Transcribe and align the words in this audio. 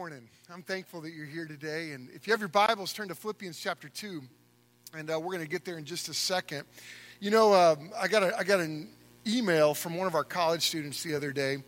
morning. 0.00 0.26
I'm 0.50 0.62
thankful 0.62 1.02
that 1.02 1.10
you're 1.10 1.26
here 1.26 1.44
today. 1.44 1.90
And 1.92 2.08
if 2.14 2.26
you 2.26 2.32
have 2.32 2.40
your 2.40 2.48
Bibles, 2.48 2.94
turn 2.94 3.08
to 3.08 3.14
Philippians 3.14 3.60
chapter 3.60 3.86
2. 3.86 4.22
And 4.96 5.10
uh, 5.10 5.20
we're 5.20 5.32
going 5.32 5.44
to 5.44 5.46
get 5.46 5.66
there 5.66 5.76
in 5.76 5.84
just 5.84 6.08
a 6.08 6.14
second. 6.14 6.64
You 7.20 7.30
know, 7.30 7.52
um, 7.52 7.90
I, 8.00 8.08
got 8.08 8.22
a, 8.22 8.34
I 8.34 8.42
got 8.42 8.60
an 8.60 8.88
email 9.26 9.74
from 9.74 9.98
one 9.98 10.06
of 10.06 10.14
our 10.14 10.24
college 10.24 10.62
students 10.62 11.02
the 11.02 11.14
other 11.14 11.32
day. 11.32 11.58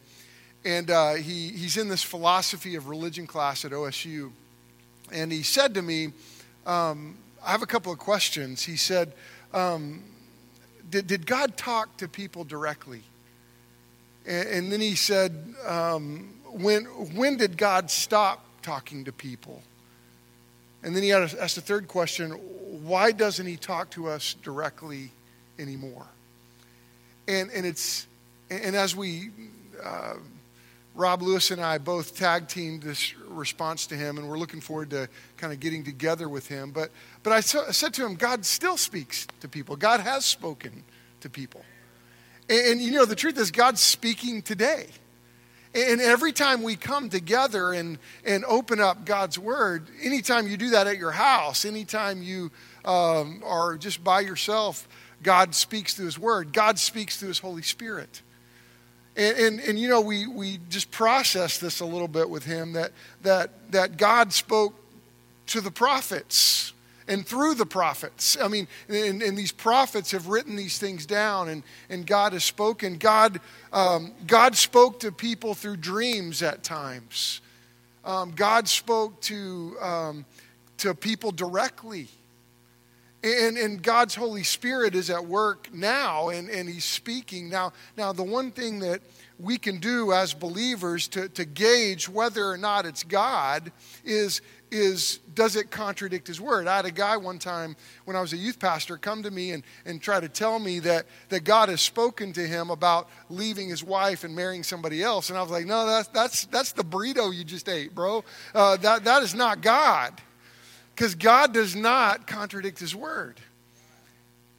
And 0.65 0.91
uh, 0.91 1.13
he, 1.17 1.49
he's 1.49 1.77
in 1.77 1.91
this 1.91 2.03
philosophy 2.03 2.75
of 2.75 2.89
religion 2.89 3.27
class 3.27 3.67
at 3.67 3.73
OSU. 3.73 4.33
And 5.13 5.31
he 5.31 5.43
said 5.43 5.75
to 5.75 5.83
me, 5.83 6.15
um, 6.65 7.19
I 7.45 7.51
have 7.51 7.61
a 7.61 7.67
couple 7.67 7.93
of 7.93 7.99
questions. 7.99 8.63
He 8.63 8.79
said, 8.79 9.13
um, 9.53 10.05
did, 10.89 11.07
did 11.07 11.27
God 11.27 11.59
talk 11.59 11.99
to 11.99 12.09
people 12.09 12.45
directly? 12.45 13.03
And, 14.25 14.49
and 14.49 14.73
then 14.73 14.81
he 14.81 14.95
said, 14.95 15.55
um, 15.67 16.39
when, 16.53 16.85
when 16.85 17.37
did 17.37 17.57
God 17.57 17.91
stop 17.91 18.45
talking 18.63 19.05
to 19.05 19.13
people? 19.13 19.63
And 20.83 20.97
then 20.97 21.03
he 21.03 21.13
asked 21.13 21.55
the 21.55 21.61
third 21.61 21.89
question 21.89 22.33
why 22.33 23.13
doesn't 23.13 23.47
he 23.47 23.57
talk 23.57 23.91
to 23.91 24.09
us 24.09 24.35
directly 24.43 25.11
anymore? 25.59 26.07
And, 27.29 27.51
and, 27.51 27.67
it's, 27.67 28.07
and 28.51 28.75
as 28.75 28.97
we, 28.97 29.31
uh, 29.83 30.15
Rob 30.95 31.23
Lewis 31.23 31.51
and 31.51 31.61
I 31.61 31.79
both 31.79 32.17
tag 32.17 32.49
teamed 32.49 32.83
this 32.83 33.15
response 33.29 33.87
to 33.89 33.97
him, 33.97 34.19
and 34.19 34.29
we're 34.29 34.39
looking 34.39 34.61
forward 34.61 34.91
to 34.91 35.09
kind 35.37 35.53
of 35.53 35.61
getting 35.61 35.85
together 35.85 36.29
with 36.29 36.49
him. 36.49 36.71
But, 36.71 36.91
but 37.23 37.33
I, 37.33 37.37
I 37.37 37.73
said 37.73 37.95
to 37.95 38.05
him, 38.05 38.15
God 38.15 38.45
still 38.45 38.77
speaks 38.77 39.27
to 39.41 39.49
people, 39.49 39.77
God 39.77 40.01
has 40.01 40.25
spoken 40.25 40.83
to 41.21 41.31
people. 41.31 41.65
And, 42.49 42.73
and 42.73 42.81
you 42.81 42.91
know, 42.91 43.05
the 43.05 43.17
truth 43.17 43.39
is, 43.39 43.51
God's 43.51 43.81
speaking 43.81 44.43
today. 44.43 44.89
And 45.75 46.03
every 46.03 46.33
time 46.33 46.63
we 46.63 46.77
come 46.77 47.09
together 47.09 47.73
and, 47.73 47.99
and 48.27 48.45
open 48.45 48.79
up 48.79 49.07
God's 49.07 49.39
Word, 49.39 49.87
anytime 50.03 50.47
you 50.47 50.59
do 50.59 50.71
that 50.71 50.87
at 50.87 50.99
your 50.99 51.13
house, 51.13 51.65
anytime 51.65 52.23
you 52.23 52.51
um, 52.85 53.43
are 53.45 53.79
just 53.79 54.05
by 54.05 54.21
yourself, 54.21 54.87
God 55.23 55.55
speaks 55.55 55.95
through 55.95 56.07
His 56.07 56.19
Word. 56.19 56.53
God 56.53 56.79
speaks 56.79 57.17
through 57.17 57.29
His 57.29 57.39
Holy 57.39 57.63
Spirit. 57.63 58.21
And, 59.17 59.39
and, 59.39 59.61
and, 59.61 59.79
you 59.79 59.89
know, 59.89 60.01
we, 60.01 60.27
we 60.27 60.59
just 60.69 60.91
process 60.91 61.59
this 61.59 61.81
a 61.81 61.87
little 61.87 62.09
bit 62.09 62.29
with 62.29 62.45
Him 62.45 62.75
that, 62.75 62.93
that, 63.23 63.73
that 63.73 63.97
God 63.97 64.33
spoke 64.33 64.75
to 65.49 65.61
the 65.61 65.71
prophets 65.71 66.73
and 67.13 67.27
through 67.27 67.55
the 67.55 67.67
prophets. 67.67 68.39
I 68.41 68.49
mean, 68.49 68.67
and, 68.89 69.23
and, 69.23 69.37
these 69.37 69.53
prophets 69.53 70.13
have 70.13 70.29
written 70.29 70.57
these 70.57 70.79
things 70.79 71.05
down, 71.05 71.51
and, 71.51 71.63
and 71.91 72.07
God 72.07 72.33
has 72.33 72.43
spoken. 72.43 72.97
God, 72.97 73.39
um, 73.71 74.13
God 74.27 74.57
spoke 74.57 75.01
to 75.01 75.13
people 75.13 75.55
through 75.55 75.77
dreams 75.77 76.43
at 76.43 76.63
times. 76.63 77.43
Um, 78.03 78.33
God 78.33 78.67
spoke 78.67 79.21
to, 79.23 79.77
um, 79.83 80.25
to 80.79 80.95
people 80.95 81.33
directly. 81.33 82.09
And, 83.23 83.59
and 83.59 83.83
God's 83.83 84.15
Holy 84.15 84.43
Spirit 84.43 84.95
is 84.95 85.11
at 85.11 85.27
work 85.27 85.69
now, 85.73 86.31
and, 86.31 86.49
and 86.49 86.67
He's 86.67 86.87
speaking. 86.87 87.51
Now, 87.51 87.75
now, 87.97 88.15
the 88.15 88.25
one 88.25 88.51
thing 88.51 88.79
that 88.79 89.03
we 89.39 89.59
can 89.59 89.79
do 89.81 90.13
as 90.13 90.33
believers 90.33 91.09
to, 91.09 91.29
to 91.29 91.45
gauge 91.45 92.09
whether 92.09 92.45
or 92.47 92.57
not 92.57 92.87
it's 92.87 93.05
God 93.05 93.71
is, 94.03 94.41
is 94.73 95.19
does 95.35 95.55
it 95.55 95.71
contradict 95.71 96.27
his 96.27 96.41
word? 96.41 96.67
I 96.67 96.77
had 96.77 96.87
a 96.87 96.91
guy 96.91 97.17
one 97.17 97.39
time 97.39 97.77
when 98.05 98.17
I 98.17 98.21
was 98.21 98.33
a 98.33 98.37
youth 98.37 98.59
pastor 98.59 98.97
come 98.97 99.23
to 99.23 99.31
me 99.31 99.53
and, 99.53 99.63
and 99.85 100.01
try 100.01 100.19
to 100.19 100.29
tell 100.29 100.59
me 100.59 100.79
that, 100.81 101.07
that 101.29 101.45
God 101.45 101.69
has 101.69 101.81
spoken 101.81 102.33
to 102.33 102.47
him 102.47 102.71
about 102.71 103.09
leaving 103.29 103.69
his 103.69 103.85
wife 103.85 104.25
and 104.25 104.35
marrying 104.35 104.63
somebody 104.63 105.03
else. 105.03 105.29
And 105.29 105.39
I 105.39 105.43
was 105.43 105.51
like, 105.51 105.67
no, 105.67 105.87
that's, 105.87 106.09
that's, 106.09 106.47
that's 106.47 106.73
the 106.73 106.85
burrito 106.85 107.35
you 107.35 107.45
just 107.45 107.69
ate, 107.69 107.95
bro. 107.95 108.25
Uh, 108.55 108.77
that, 108.79 109.05
that 109.05 109.23
is 109.23 109.35
not 109.35 109.61
God. 109.61 110.21
Because 110.95 111.15
God 111.15 111.55
does 111.55 111.75
not 111.77 112.27
contradict 112.27 112.79
his 112.79 112.95
word. 112.95 113.41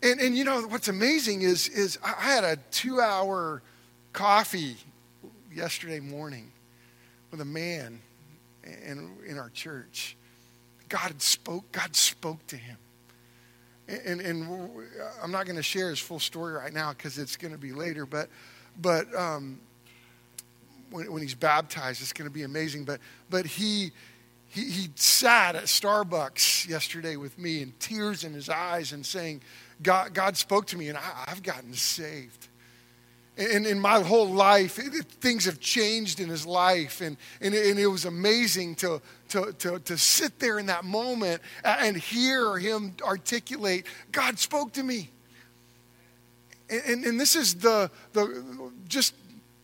And, 0.01 0.19
and 0.19 0.37
you 0.37 0.43
know, 0.43 0.61
what's 0.67 0.87
amazing 0.87 1.43
is, 1.43 1.69
is 1.69 1.97
I 2.03 2.21
had 2.21 2.43
a 2.43 2.57
two 2.71 2.99
hour 2.99 3.61
coffee 4.11 4.77
yesterday 5.53 5.99
morning 5.99 6.51
with 7.31 7.41
a 7.41 7.45
man 7.45 7.99
in, 8.63 9.11
in 9.27 9.37
our 9.37 9.49
church. 9.49 10.15
God 10.89 11.21
spoke, 11.21 11.71
God 11.71 11.95
spoke 11.95 12.45
to 12.47 12.57
him. 12.57 12.77
And, 13.87 14.21
and 14.21 14.47
I'm 15.21 15.31
not 15.31 15.45
going 15.45 15.57
to 15.57 15.63
share 15.63 15.89
his 15.89 15.99
full 15.99 16.19
story 16.19 16.53
right 16.53 16.73
now 16.73 16.93
because 16.93 17.17
it's 17.17 17.35
going 17.35 17.51
to 17.51 17.57
be 17.57 17.73
later, 17.73 18.05
but, 18.05 18.29
but 18.81 19.13
um, 19.13 19.59
when, 20.89 21.11
when 21.11 21.21
he's 21.21 21.35
baptized, 21.35 22.01
it's 22.01 22.13
going 22.13 22.29
to 22.29 22.33
be 22.33 22.43
amazing. 22.43 22.85
But, 22.85 23.01
but 23.29 23.45
he, 23.45 23.91
he, 24.47 24.69
he 24.69 24.89
sat 24.95 25.55
at 25.55 25.63
Starbucks 25.63 26.67
yesterday 26.67 27.17
with 27.17 27.37
me 27.37 27.61
and 27.61 27.77
tears 27.79 28.23
in 28.23 28.33
his 28.33 28.47
eyes 28.47 28.93
and 28.93 29.05
saying, 29.05 29.41
God, 29.81 30.13
God 30.13 30.37
spoke 30.37 30.67
to 30.67 30.77
me 30.77 30.87
and 30.89 30.97
I, 30.97 31.25
I've 31.27 31.43
gotten 31.43 31.73
saved. 31.73 32.47
And 33.35 33.65
in 33.65 33.79
my 33.79 33.99
whole 34.01 34.29
life, 34.29 34.73
things 35.19 35.45
have 35.45 35.59
changed 35.59 36.19
in 36.19 36.29
his 36.29 36.45
life. 36.45 37.01
And, 37.01 37.17
and, 37.41 37.55
it, 37.55 37.67
and 37.67 37.79
it 37.79 37.87
was 37.87 38.05
amazing 38.05 38.75
to, 38.75 39.01
to, 39.29 39.51
to, 39.53 39.79
to 39.79 39.97
sit 39.97 40.39
there 40.39 40.59
in 40.59 40.67
that 40.67 40.85
moment 40.85 41.41
and 41.63 41.97
hear 41.97 42.57
him 42.59 42.93
articulate, 43.01 43.87
God 44.11 44.37
spoke 44.37 44.73
to 44.73 44.83
me. 44.83 45.09
And, 46.69 46.81
and, 46.85 47.05
and 47.05 47.19
this 47.19 47.35
is 47.35 47.55
the, 47.55 47.89
the, 48.13 48.71
just 48.87 49.15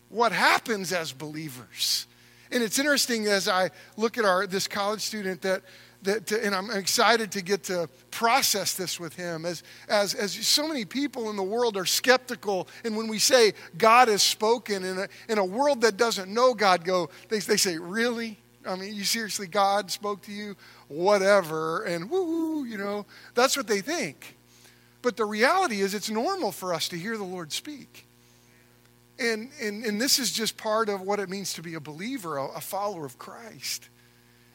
what 0.10 0.32
happens 0.32 0.92
as 0.92 1.12
believers. 1.12 2.08
And 2.52 2.64
it's 2.64 2.80
interesting 2.80 3.28
as 3.28 3.48
I 3.48 3.70
look 3.96 4.18
at 4.18 4.26
our, 4.26 4.48
this 4.48 4.68
college 4.68 5.02
student 5.02 5.44
that 5.44 5.62
that 6.04 6.28
to, 6.28 6.46
and 6.46 6.56
I'm 6.56 6.72
excited 6.72 7.32
to 7.34 7.42
get 7.42 7.64
to 7.64 7.90
process 8.12 8.74
this 8.74 9.00
with 9.00 9.16
him 9.16 9.46
as, 9.46 9.64
as, 9.88 10.14
as 10.16 10.34
so 10.34 10.68
many 10.68 10.86
people 10.86 11.30
in 11.30 11.36
the 11.36 11.44
world 11.44 11.76
are 11.78 11.86
skeptical. 11.86 12.68
And 12.86 12.96
when 12.96 13.08
we 13.08 13.20
say 13.20 13.54
God 13.78 14.08
has 14.08 14.24
spoken 14.24 14.84
in 14.84 15.00
a, 15.00 15.08
in 15.28 15.38
a 15.38 15.46
world 15.46 15.82
that 15.82 15.98
doesn't 15.98 16.34
know 16.34 16.54
God, 16.54 16.86
go, 16.86 17.10
they, 17.28 17.40
they 17.40 17.58
say, 17.58 17.78
Really? 17.78 18.38
I 18.66 18.76
mean, 18.76 18.94
you 18.94 19.06
seriously, 19.06 19.48
God 19.48 19.90
spoke 19.90 20.22
to 20.24 20.32
you? 20.32 20.56
Whatever. 20.90 21.84
And 21.84 22.10
woo, 22.10 22.66
you 22.66 22.78
know, 22.78 23.06
that's 23.34 23.56
what 23.56 23.68
they 23.68 23.80
think. 23.80 24.36
But 25.02 25.16
the 25.16 25.26
reality 25.26 25.80
is, 25.80 25.94
it's 25.94 26.10
normal 26.10 26.52
for 26.52 26.74
us 26.74 26.90
to 26.90 26.98
hear 26.98 27.18
the 27.18 27.24
Lord 27.24 27.54
speak. 27.54 28.06
And, 29.18 29.50
and, 29.62 29.84
and 29.86 30.00
this 30.00 30.20
is 30.20 30.32
just 30.32 30.58
part 30.58 30.90
of 30.90 31.02
what 31.02 31.20
it 31.20 31.30
means 31.30 31.54
to 31.54 31.62
be 31.62 31.74
a 31.74 31.80
believer, 31.80 32.38
a, 32.38 32.48
a 32.48 32.62
follower 32.62 33.06
of 33.06 33.18
Christ. 33.18 33.90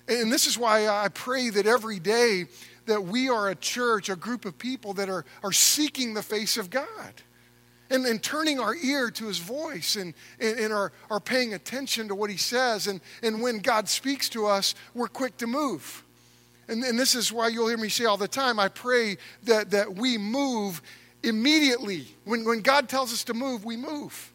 And 0.08 0.30
this 0.32 0.46
is 0.46 0.58
why 0.58 0.88
I 0.88 1.08
pray 1.08 1.50
that 1.50 1.66
every 1.66 1.98
day 1.98 2.46
that 2.86 3.04
we 3.04 3.28
are 3.28 3.48
a 3.48 3.54
church, 3.54 4.08
a 4.08 4.16
group 4.16 4.44
of 4.44 4.58
people 4.58 4.92
that 4.94 5.08
are, 5.08 5.24
are 5.42 5.52
seeking 5.52 6.14
the 6.14 6.22
face 6.22 6.56
of 6.56 6.70
God 6.70 7.14
and, 7.90 8.04
and 8.06 8.22
turning 8.22 8.60
our 8.60 8.74
ear 8.74 9.10
to 9.10 9.26
his 9.26 9.38
voice 9.38 9.96
and, 9.96 10.14
and, 10.40 10.58
and 10.58 10.72
are, 10.72 10.92
are 11.10 11.20
paying 11.20 11.54
attention 11.54 12.08
to 12.08 12.14
what 12.14 12.28
he 12.28 12.36
says. 12.36 12.86
And, 12.86 13.00
and 13.22 13.40
when 13.40 13.58
God 13.58 13.88
speaks 13.88 14.28
to 14.30 14.46
us, 14.46 14.74
we're 14.92 15.08
quick 15.08 15.36
to 15.38 15.46
move. 15.46 16.04
And, 16.68 16.82
and 16.84 16.98
this 16.98 17.14
is 17.14 17.32
why 17.32 17.48
you'll 17.48 17.68
hear 17.68 17.78
me 17.78 17.88
say 17.88 18.04
all 18.04 18.16
the 18.16 18.28
time 18.28 18.58
I 18.58 18.68
pray 18.68 19.16
that, 19.44 19.70
that 19.70 19.94
we 19.94 20.18
move 20.18 20.82
immediately. 21.22 22.06
When, 22.24 22.44
when 22.44 22.60
God 22.60 22.88
tells 22.88 23.12
us 23.12 23.24
to 23.24 23.34
move, 23.34 23.64
we 23.64 23.76
move. 23.76 24.32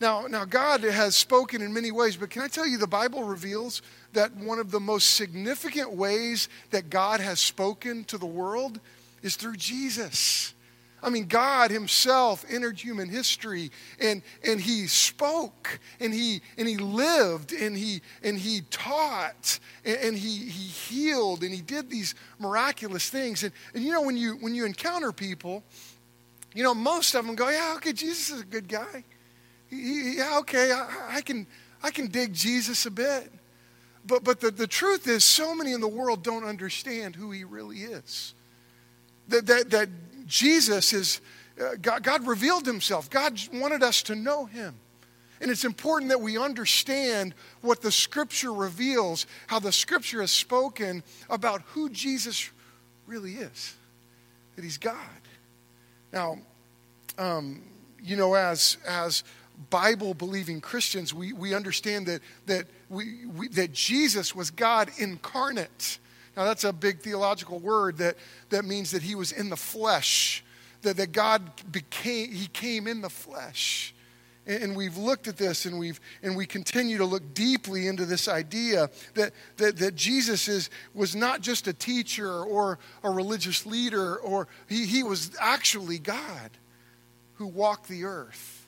Now, 0.00 0.26
now, 0.26 0.46
God 0.46 0.82
has 0.82 1.14
spoken 1.14 1.60
in 1.60 1.74
many 1.74 1.90
ways, 1.92 2.16
but 2.16 2.30
can 2.30 2.40
I 2.40 2.48
tell 2.48 2.66
you 2.66 2.78
the 2.78 2.86
Bible 2.86 3.22
reveals 3.22 3.82
that 4.14 4.34
one 4.34 4.58
of 4.58 4.70
the 4.70 4.80
most 4.80 5.14
significant 5.14 5.92
ways 5.92 6.48
that 6.70 6.88
God 6.88 7.20
has 7.20 7.38
spoken 7.38 8.04
to 8.04 8.16
the 8.16 8.26
world 8.26 8.80
is 9.22 9.36
through 9.36 9.56
Jesus. 9.56 10.54
I 11.02 11.10
mean, 11.10 11.26
God 11.26 11.70
Himself 11.70 12.44
entered 12.48 12.78
human 12.78 13.08
history 13.08 13.70
and, 14.00 14.22
and 14.42 14.60
He 14.60 14.86
spoke 14.86 15.78
and 15.98 16.12
He 16.12 16.42
and 16.58 16.68
He 16.68 16.76
lived 16.76 17.52
and 17.52 17.76
He 17.76 18.02
and 18.22 18.38
He 18.38 18.62
taught 18.70 19.58
and, 19.84 20.16
He 20.16 20.46
He 20.48 20.68
healed 20.68 21.42
and 21.42 21.54
He 21.54 21.62
did 21.62 21.90
these 21.90 22.14
miraculous 22.38 23.08
things. 23.08 23.42
And, 23.44 23.52
and 23.74 23.82
you 23.82 23.92
know, 23.92 24.02
when 24.02 24.16
you 24.16 24.34
when 24.36 24.54
you 24.54 24.66
encounter 24.66 25.12
people, 25.12 25.62
you 26.54 26.62
know, 26.62 26.74
most 26.74 27.14
of 27.14 27.26
them 27.26 27.34
go, 27.34 27.48
Yeah, 27.48 27.74
okay, 27.76 27.92
Jesus 27.92 28.30
is 28.30 28.42
a 28.42 28.46
good 28.46 28.68
guy. 28.68 29.04
Yeah, 29.70 30.38
okay, 30.40 30.72
I, 30.72 31.16
I 31.16 31.20
can 31.20 31.46
I 31.82 31.90
can 31.90 32.08
dig 32.08 32.32
Jesus 32.32 32.86
a 32.86 32.90
bit. 32.90 33.30
But, 34.06 34.24
but 34.24 34.40
the, 34.40 34.50
the 34.50 34.66
truth 34.66 35.06
is, 35.06 35.24
so 35.24 35.54
many 35.54 35.72
in 35.72 35.80
the 35.80 35.88
world 35.88 36.22
don't 36.22 36.44
understand 36.44 37.16
who 37.16 37.30
he 37.30 37.44
really 37.44 37.78
is. 37.78 38.34
That, 39.28 39.46
that, 39.46 39.70
that 39.70 39.88
Jesus 40.26 40.92
is, 40.92 41.20
uh, 41.60 41.74
God, 41.80 42.02
God 42.02 42.26
revealed 42.26 42.66
himself. 42.66 43.10
God 43.10 43.38
wanted 43.52 43.82
us 43.82 44.02
to 44.04 44.14
know 44.14 44.46
him. 44.46 44.74
And 45.40 45.50
it's 45.50 45.64
important 45.64 46.10
that 46.10 46.20
we 46.20 46.36
understand 46.36 47.34
what 47.62 47.80
the 47.80 47.92
scripture 47.92 48.52
reveals, 48.52 49.26
how 49.46 49.58
the 49.58 49.72
scripture 49.72 50.20
has 50.20 50.30
spoken 50.30 51.02
about 51.28 51.62
who 51.68 51.88
Jesus 51.88 52.50
really 53.06 53.34
is, 53.34 53.74
that 54.56 54.64
he's 54.64 54.78
God. 54.78 54.96
Now, 56.12 56.38
um, 57.18 57.62
you 58.02 58.16
know, 58.16 58.34
as, 58.34 58.76
as 58.86 59.24
Bible 59.68 60.14
believing 60.14 60.60
Christians, 60.60 61.12
we, 61.12 61.32
we 61.32 61.54
understand 61.54 62.06
that, 62.06 62.22
that 62.46 62.66
we, 62.88 63.26
we, 63.26 63.48
that 63.48 63.72
Jesus 63.72 64.34
was 64.34 64.50
God 64.50 64.90
incarnate. 64.98 65.98
Now, 66.36 66.44
that's 66.44 66.64
a 66.64 66.72
big 66.72 67.00
theological 67.00 67.58
word 67.58 67.98
that, 67.98 68.16
that 68.50 68.64
means 68.64 68.92
that 68.92 69.02
he 69.02 69.14
was 69.14 69.32
in 69.32 69.50
the 69.50 69.56
flesh, 69.56 70.42
that, 70.82 70.96
that 70.96 71.12
God 71.12 71.50
became, 71.70 72.32
he 72.32 72.46
came 72.46 72.86
in 72.86 73.00
the 73.00 73.10
flesh. 73.10 73.94
And, 74.46 74.74
we've 74.74 74.96
looked 74.96 75.28
at 75.28 75.36
this 75.36 75.66
and, 75.66 75.78
we've, 75.78 76.00
and 76.22 76.34
we 76.34 76.46
continue 76.46 76.98
to 76.98 77.04
look 77.04 77.34
deeply 77.34 77.86
into 77.86 78.06
this 78.06 78.26
idea 78.26 78.90
that, 79.14 79.32
that, 79.58 79.76
that 79.76 79.94
Jesus 79.94 80.48
is, 80.48 80.70
was 80.94 81.14
not 81.14 81.40
just 81.40 81.68
a 81.68 81.72
teacher 81.72 82.42
or 82.42 82.78
a 83.04 83.10
religious 83.10 83.66
leader, 83.66 84.16
or 84.16 84.48
he, 84.66 84.86
he 84.86 85.02
was 85.02 85.30
actually 85.38 85.98
God 85.98 86.50
who 87.34 87.46
walked 87.46 87.86
the 87.88 88.04
earth. 88.04 88.59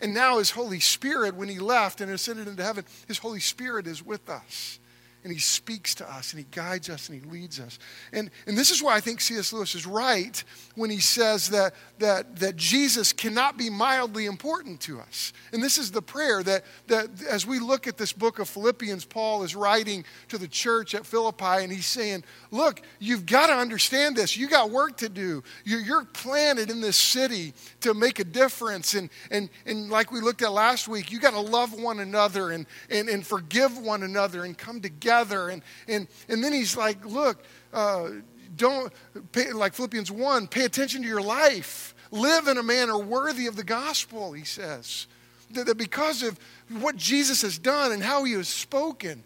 And 0.00 0.14
now 0.14 0.38
his 0.38 0.52
Holy 0.52 0.80
Spirit, 0.80 1.34
when 1.34 1.48
he 1.48 1.58
left 1.58 2.00
and 2.00 2.10
ascended 2.10 2.48
into 2.48 2.62
heaven, 2.62 2.84
his 3.06 3.18
Holy 3.18 3.40
Spirit 3.40 3.86
is 3.86 4.04
with 4.04 4.28
us 4.28 4.78
and 5.24 5.32
he 5.32 5.38
speaks 5.38 5.94
to 5.96 6.10
us 6.10 6.32
and 6.32 6.38
he 6.38 6.46
guides 6.52 6.88
us 6.88 7.08
and 7.08 7.20
he 7.20 7.28
leads 7.28 7.58
us. 7.58 7.78
And, 8.12 8.30
and 8.46 8.56
this 8.56 8.70
is 8.70 8.82
why 8.82 8.94
I 8.94 9.00
think 9.00 9.20
C.S. 9.20 9.52
Lewis 9.52 9.74
is 9.74 9.84
right 9.84 10.42
when 10.76 10.90
he 10.90 11.00
says 11.00 11.50
that, 11.50 11.74
that, 11.98 12.36
that 12.36 12.56
Jesus 12.56 13.12
cannot 13.12 13.58
be 13.58 13.68
mildly 13.68 14.26
important 14.26 14.80
to 14.82 15.00
us. 15.00 15.32
And 15.52 15.62
this 15.62 15.76
is 15.76 15.90
the 15.90 16.02
prayer 16.02 16.42
that, 16.44 16.64
that 16.86 17.08
as 17.28 17.46
we 17.46 17.58
look 17.58 17.88
at 17.88 17.98
this 17.98 18.12
book 18.12 18.38
of 18.38 18.48
Philippians, 18.48 19.04
Paul 19.04 19.42
is 19.42 19.56
writing 19.56 20.04
to 20.28 20.38
the 20.38 20.46
church 20.46 20.94
at 20.94 21.04
Philippi 21.04 21.64
and 21.64 21.72
he's 21.72 21.86
saying, 21.86 22.22
Look, 22.50 22.82
you've 22.98 23.26
got 23.26 23.48
to 23.48 23.54
understand 23.54 24.16
this. 24.16 24.36
You 24.36 24.48
got 24.48 24.70
work 24.70 24.98
to 24.98 25.08
do. 25.08 25.42
You're, 25.64 25.80
you're 25.80 26.04
planted 26.04 26.70
in 26.70 26.80
this 26.80 26.96
city 26.96 27.52
to 27.80 27.92
make 27.92 28.20
a 28.20 28.24
difference. 28.24 28.94
And, 28.94 29.10
and, 29.30 29.50
and 29.66 29.90
like 29.90 30.12
we 30.12 30.20
looked 30.20 30.42
at 30.42 30.52
last 30.52 30.88
week, 30.88 31.10
you 31.10 31.18
got 31.18 31.32
to 31.32 31.40
love 31.40 31.78
one 31.78 32.00
another 32.00 32.52
and, 32.52 32.66
and, 32.88 33.08
and 33.08 33.26
forgive 33.26 33.76
one 33.76 34.02
another 34.02 34.44
and 34.44 34.56
come 34.56 34.80
together 34.80 35.07
together. 35.08 35.48
And, 35.48 35.62
and, 35.86 36.06
and 36.28 36.44
then 36.44 36.52
he's 36.52 36.76
like, 36.76 37.04
look, 37.04 37.42
uh, 37.72 38.10
don't, 38.56 38.92
pay, 39.32 39.52
like 39.52 39.74
Philippians 39.74 40.10
1, 40.10 40.48
pay 40.48 40.64
attention 40.64 41.02
to 41.02 41.08
your 41.08 41.22
life. 41.22 41.94
Live 42.10 42.48
in 42.48 42.58
a 42.58 42.62
manner 42.62 42.98
worthy 42.98 43.46
of 43.46 43.56
the 43.56 43.64
gospel, 43.64 44.32
he 44.32 44.44
says. 44.44 45.06
That, 45.52 45.66
that 45.66 45.78
because 45.78 46.22
of 46.22 46.38
what 46.80 46.96
Jesus 46.96 47.42
has 47.42 47.58
done 47.58 47.92
and 47.92 48.02
how 48.02 48.24
he 48.24 48.32
has 48.32 48.48
spoken, 48.48 49.24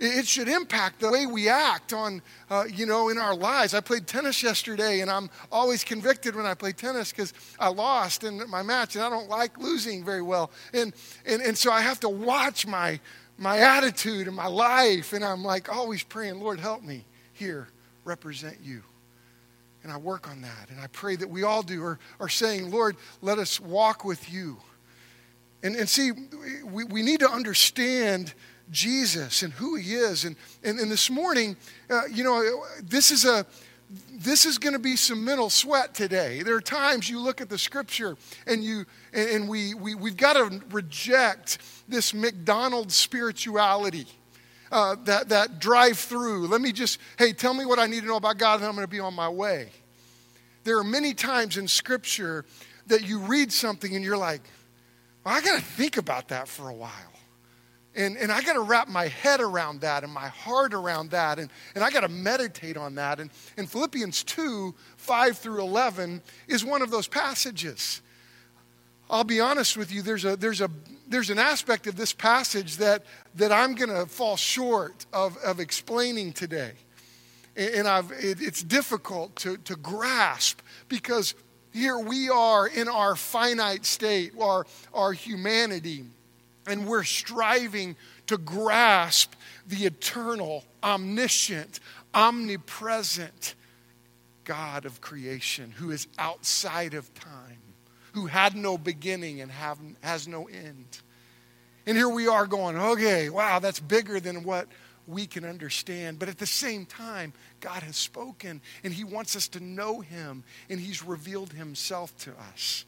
it 0.00 0.26
should 0.26 0.48
impact 0.48 1.00
the 1.00 1.10
way 1.10 1.26
we 1.26 1.48
act 1.48 1.92
on, 1.92 2.22
uh, 2.48 2.64
you 2.72 2.86
know, 2.86 3.10
in 3.10 3.18
our 3.18 3.34
lives. 3.34 3.74
I 3.74 3.80
played 3.80 4.06
tennis 4.06 4.42
yesterday, 4.42 5.00
and 5.00 5.10
I'm 5.10 5.28
always 5.52 5.84
convicted 5.84 6.34
when 6.34 6.46
I 6.46 6.54
play 6.54 6.72
tennis 6.72 7.10
because 7.10 7.34
I 7.58 7.68
lost 7.68 8.24
in 8.24 8.48
my 8.48 8.62
match, 8.62 8.96
and 8.96 9.04
I 9.04 9.10
don't 9.10 9.28
like 9.28 9.58
losing 9.58 10.04
very 10.04 10.22
well. 10.22 10.50
And, 10.72 10.94
and, 11.26 11.42
and 11.42 11.56
so 11.56 11.70
I 11.70 11.82
have 11.82 12.00
to 12.00 12.08
watch 12.08 12.66
my, 12.66 12.98
my 13.40 13.58
attitude 13.58 14.28
and 14.28 14.36
my 14.36 14.46
life. 14.46 15.12
And 15.12 15.24
I'm 15.24 15.42
like 15.42 15.74
always 15.74 16.04
praying, 16.04 16.38
Lord, 16.38 16.60
help 16.60 16.84
me 16.84 17.04
here 17.32 17.68
represent 18.04 18.58
you. 18.62 18.82
And 19.82 19.90
I 19.90 19.96
work 19.96 20.28
on 20.28 20.42
that. 20.42 20.68
And 20.68 20.78
I 20.78 20.86
pray 20.88 21.16
that 21.16 21.28
we 21.28 21.42
all 21.42 21.62
do, 21.62 21.82
or 21.82 21.98
are 22.20 22.28
saying, 22.28 22.70
Lord, 22.70 22.96
let 23.22 23.38
us 23.38 23.58
walk 23.58 24.04
with 24.04 24.30
you. 24.30 24.58
And, 25.62 25.74
and 25.74 25.88
see, 25.88 26.12
we, 26.64 26.84
we 26.84 27.02
need 27.02 27.20
to 27.20 27.30
understand 27.30 28.34
Jesus 28.70 29.42
and 29.42 29.54
who 29.54 29.76
he 29.76 29.94
is. 29.94 30.26
And, 30.26 30.36
and, 30.62 30.78
and 30.78 30.90
this 30.90 31.08
morning, 31.08 31.56
uh, 31.88 32.02
you 32.12 32.24
know, 32.24 32.64
this 32.82 33.10
is 33.10 33.24
a 33.24 33.46
this 34.12 34.46
is 34.46 34.58
going 34.58 34.72
to 34.72 34.78
be 34.78 34.96
some 34.96 35.24
mental 35.24 35.50
sweat 35.50 35.94
today. 35.94 36.42
There 36.42 36.54
are 36.54 36.60
times 36.60 37.10
you 37.10 37.18
look 37.18 37.40
at 37.40 37.48
the 37.48 37.58
scripture 37.58 38.16
and 38.46 38.62
you 38.62 38.86
and 39.12 39.48
we, 39.48 39.74
we 39.74 39.94
we've 39.94 40.16
got 40.16 40.34
to 40.34 40.62
reject 40.70 41.58
this 41.88 42.14
McDonald's 42.14 42.94
spirituality. 42.94 44.06
Uh, 44.72 44.94
that, 45.02 45.30
that 45.30 45.58
drive 45.58 45.98
through. 45.98 46.46
Let 46.46 46.60
me 46.60 46.70
just, 46.70 47.00
hey, 47.18 47.32
tell 47.32 47.52
me 47.52 47.66
what 47.66 47.80
I 47.80 47.86
need 47.86 48.02
to 48.02 48.06
know 48.06 48.14
about 48.14 48.38
God, 48.38 48.60
and 48.60 48.66
I'm 48.66 48.76
going 48.76 48.86
to 48.86 48.88
be 48.88 49.00
on 49.00 49.14
my 49.14 49.28
way. 49.28 49.70
There 50.62 50.78
are 50.78 50.84
many 50.84 51.12
times 51.12 51.56
in 51.56 51.66
Scripture 51.66 52.44
that 52.86 53.04
you 53.04 53.18
read 53.18 53.52
something 53.52 53.96
and 53.96 54.04
you're 54.04 54.16
like, 54.16 54.42
well, 55.24 55.34
I 55.34 55.40
got 55.40 55.58
to 55.58 55.64
think 55.64 55.96
about 55.96 56.28
that 56.28 56.46
for 56.46 56.68
a 56.68 56.74
while. 56.74 56.92
And, 57.96 58.16
and 58.16 58.30
I 58.30 58.40
got 58.42 58.52
to 58.52 58.60
wrap 58.60 58.88
my 58.88 59.08
head 59.08 59.40
around 59.40 59.80
that 59.80 60.04
and 60.04 60.12
my 60.12 60.28
heart 60.28 60.74
around 60.74 61.10
that. 61.10 61.38
And, 61.38 61.50
and 61.74 61.82
I 61.82 61.90
got 61.90 62.00
to 62.00 62.08
meditate 62.08 62.76
on 62.76 62.94
that. 62.94 63.18
And, 63.18 63.30
and 63.56 63.68
Philippians 63.68 64.22
2 64.24 64.74
5 64.96 65.38
through 65.38 65.60
11 65.60 66.22
is 66.46 66.64
one 66.64 66.82
of 66.82 66.90
those 66.90 67.08
passages. 67.08 68.00
I'll 69.08 69.24
be 69.24 69.40
honest 69.40 69.76
with 69.76 69.90
you, 69.92 70.02
there's, 70.02 70.24
a, 70.24 70.36
there's, 70.36 70.60
a, 70.60 70.70
there's 71.08 71.30
an 71.30 71.40
aspect 71.40 71.88
of 71.88 71.96
this 71.96 72.12
passage 72.12 72.76
that, 72.76 73.04
that 73.34 73.50
I'm 73.50 73.74
going 73.74 73.90
to 73.90 74.06
fall 74.06 74.36
short 74.36 75.04
of, 75.12 75.36
of 75.38 75.58
explaining 75.58 76.32
today. 76.32 76.72
And 77.56 77.88
I've, 77.88 78.12
it, 78.12 78.40
it's 78.40 78.62
difficult 78.62 79.34
to, 79.36 79.56
to 79.56 79.74
grasp 79.74 80.60
because 80.88 81.34
here 81.72 81.98
we 81.98 82.30
are 82.30 82.68
in 82.68 82.88
our 82.88 83.16
finite 83.16 83.84
state, 83.84 84.32
our, 84.40 84.64
our 84.94 85.12
humanity 85.12 86.04
and 86.66 86.86
we're 86.86 87.04
striving 87.04 87.96
to 88.26 88.38
grasp 88.38 89.34
the 89.66 89.86
eternal, 89.86 90.64
omniscient, 90.82 91.80
omnipresent 92.14 93.54
God 94.44 94.84
of 94.84 95.00
creation 95.00 95.70
who 95.70 95.90
is 95.90 96.06
outside 96.18 96.94
of 96.94 97.12
time, 97.14 97.58
who 98.12 98.26
had 98.26 98.56
no 98.56 98.76
beginning 98.76 99.40
and 99.40 99.50
have, 99.50 99.78
has 100.02 100.26
no 100.26 100.46
end. 100.46 101.00
And 101.86 101.96
here 101.96 102.08
we 102.08 102.28
are 102.28 102.46
going, 102.46 102.76
okay, 102.76 103.30
wow, 103.30 103.58
that's 103.58 103.80
bigger 103.80 104.20
than 104.20 104.44
what 104.44 104.68
we 105.06 105.26
can 105.26 105.44
understand. 105.44 106.18
But 106.18 106.28
at 106.28 106.38
the 106.38 106.46
same 106.46 106.86
time, 106.86 107.32
God 107.60 107.82
has 107.82 107.96
spoken 107.96 108.60
and 108.84 108.92
He 108.92 109.04
wants 109.04 109.36
us 109.36 109.48
to 109.48 109.60
know 109.60 110.00
Him 110.00 110.44
and 110.68 110.80
He's 110.80 111.02
revealed 111.02 111.52
Himself 111.52 112.16
to 112.18 112.32
us. 112.52 112.84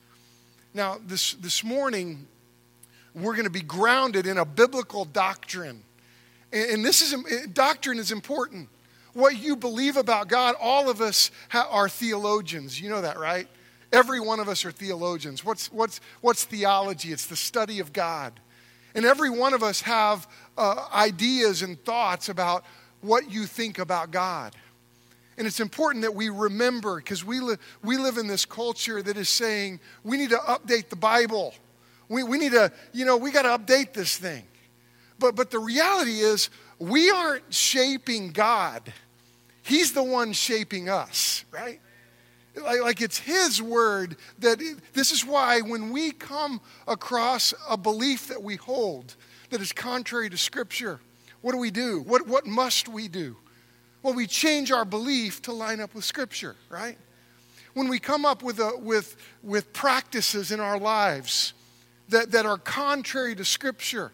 Now, 0.74 0.98
this, 1.04 1.34
this 1.34 1.62
morning, 1.62 2.26
we're 3.14 3.32
going 3.32 3.44
to 3.44 3.50
be 3.50 3.60
grounded 3.60 4.26
in 4.26 4.38
a 4.38 4.44
biblical 4.44 5.04
doctrine. 5.04 5.82
And 6.52 6.84
this 6.84 7.00
is 7.00 7.46
doctrine 7.48 7.98
is 7.98 8.12
important. 8.12 8.68
What 9.14 9.38
you 9.38 9.56
believe 9.56 9.96
about 9.96 10.28
God, 10.28 10.54
all 10.60 10.88
of 10.88 11.00
us 11.00 11.30
are 11.52 11.88
theologians. 11.88 12.80
You 12.80 12.90
know 12.90 13.02
that, 13.02 13.18
right? 13.18 13.46
Every 13.92 14.20
one 14.20 14.40
of 14.40 14.48
us 14.48 14.64
are 14.64 14.72
theologians. 14.72 15.44
What's, 15.44 15.70
what's, 15.70 16.00
what's 16.22 16.44
theology? 16.44 17.12
It's 17.12 17.26
the 17.26 17.36
study 17.36 17.78
of 17.78 17.92
God. 17.92 18.32
And 18.94 19.04
every 19.04 19.30
one 19.30 19.52
of 19.52 19.62
us 19.62 19.82
have 19.82 20.26
uh, 20.56 20.86
ideas 20.94 21.62
and 21.62 21.82
thoughts 21.84 22.28
about 22.28 22.64
what 23.00 23.30
you 23.30 23.44
think 23.44 23.78
about 23.78 24.10
God. 24.10 24.54
And 25.36 25.46
it's 25.46 25.60
important 25.60 26.02
that 26.02 26.14
we 26.14 26.28
remember 26.28 26.96
because 26.96 27.24
we, 27.24 27.40
li- 27.40 27.56
we 27.82 27.96
live 27.96 28.16
in 28.16 28.26
this 28.26 28.44
culture 28.44 29.02
that 29.02 29.16
is 29.16 29.28
saying 29.28 29.80
we 30.04 30.16
need 30.16 30.30
to 30.30 30.36
update 30.38 30.88
the 30.88 30.96
Bible. 30.96 31.54
We, 32.12 32.22
we 32.22 32.36
need 32.36 32.52
to, 32.52 32.70
you 32.92 33.06
know, 33.06 33.16
we 33.16 33.30
got 33.30 33.42
to 33.42 33.48
update 33.48 33.94
this 33.94 34.18
thing. 34.18 34.44
But, 35.18 35.34
but 35.34 35.50
the 35.50 35.58
reality 35.58 36.18
is, 36.20 36.50
we 36.78 37.10
aren't 37.10 37.54
shaping 37.54 38.32
God. 38.32 38.92
He's 39.62 39.92
the 39.92 40.02
one 40.02 40.34
shaping 40.34 40.90
us, 40.90 41.46
right? 41.50 41.80
Like, 42.54 42.82
like 42.82 43.00
it's 43.00 43.18
His 43.18 43.62
word 43.62 44.16
that 44.40 44.60
it, 44.60 44.76
this 44.92 45.10
is 45.10 45.24
why 45.24 45.62
when 45.62 45.90
we 45.90 46.10
come 46.10 46.60
across 46.86 47.54
a 47.66 47.78
belief 47.78 48.28
that 48.28 48.42
we 48.42 48.56
hold 48.56 49.16
that 49.48 49.62
is 49.62 49.72
contrary 49.72 50.28
to 50.28 50.36
Scripture, 50.36 51.00
what 51.40 51.52
do 51.52 51.58
we 51.58 51.70
do? 51.70 52.00
What, 52.00 52.26
what 52.26 52.44
must 52.44 52.88
we 52.88 53.08
do? 53.08 53.36
Well, 54.02 54.12
we 54.12 54.26
change 54.26 54.70
our 54.70 54.84
belief 54.84 55.40
to 55.42 55.52
line 55.52 55.80
up 55.80 55.94
with 55.94 56.04
Scripture, 56.04 56.56
right? 56.68 56.98
When 57.72 57.88
we 57.88 57.98
come 57.98 58.26
up 58.26 58.42
with, 58.42 58.58
a, 58.58 58.76
with, 58.76 59.16
with 59.42 59.72
practices 59.72 60.50
in 60.52 60.60
our 60.60 60.78
lives 60.78 61.54
that, 62.12 62.30
that 62.30 62.46
are 62.46 62.56
contrary 62.56 63.34
to 63.34 63.44
Scripture. 63.44 64.12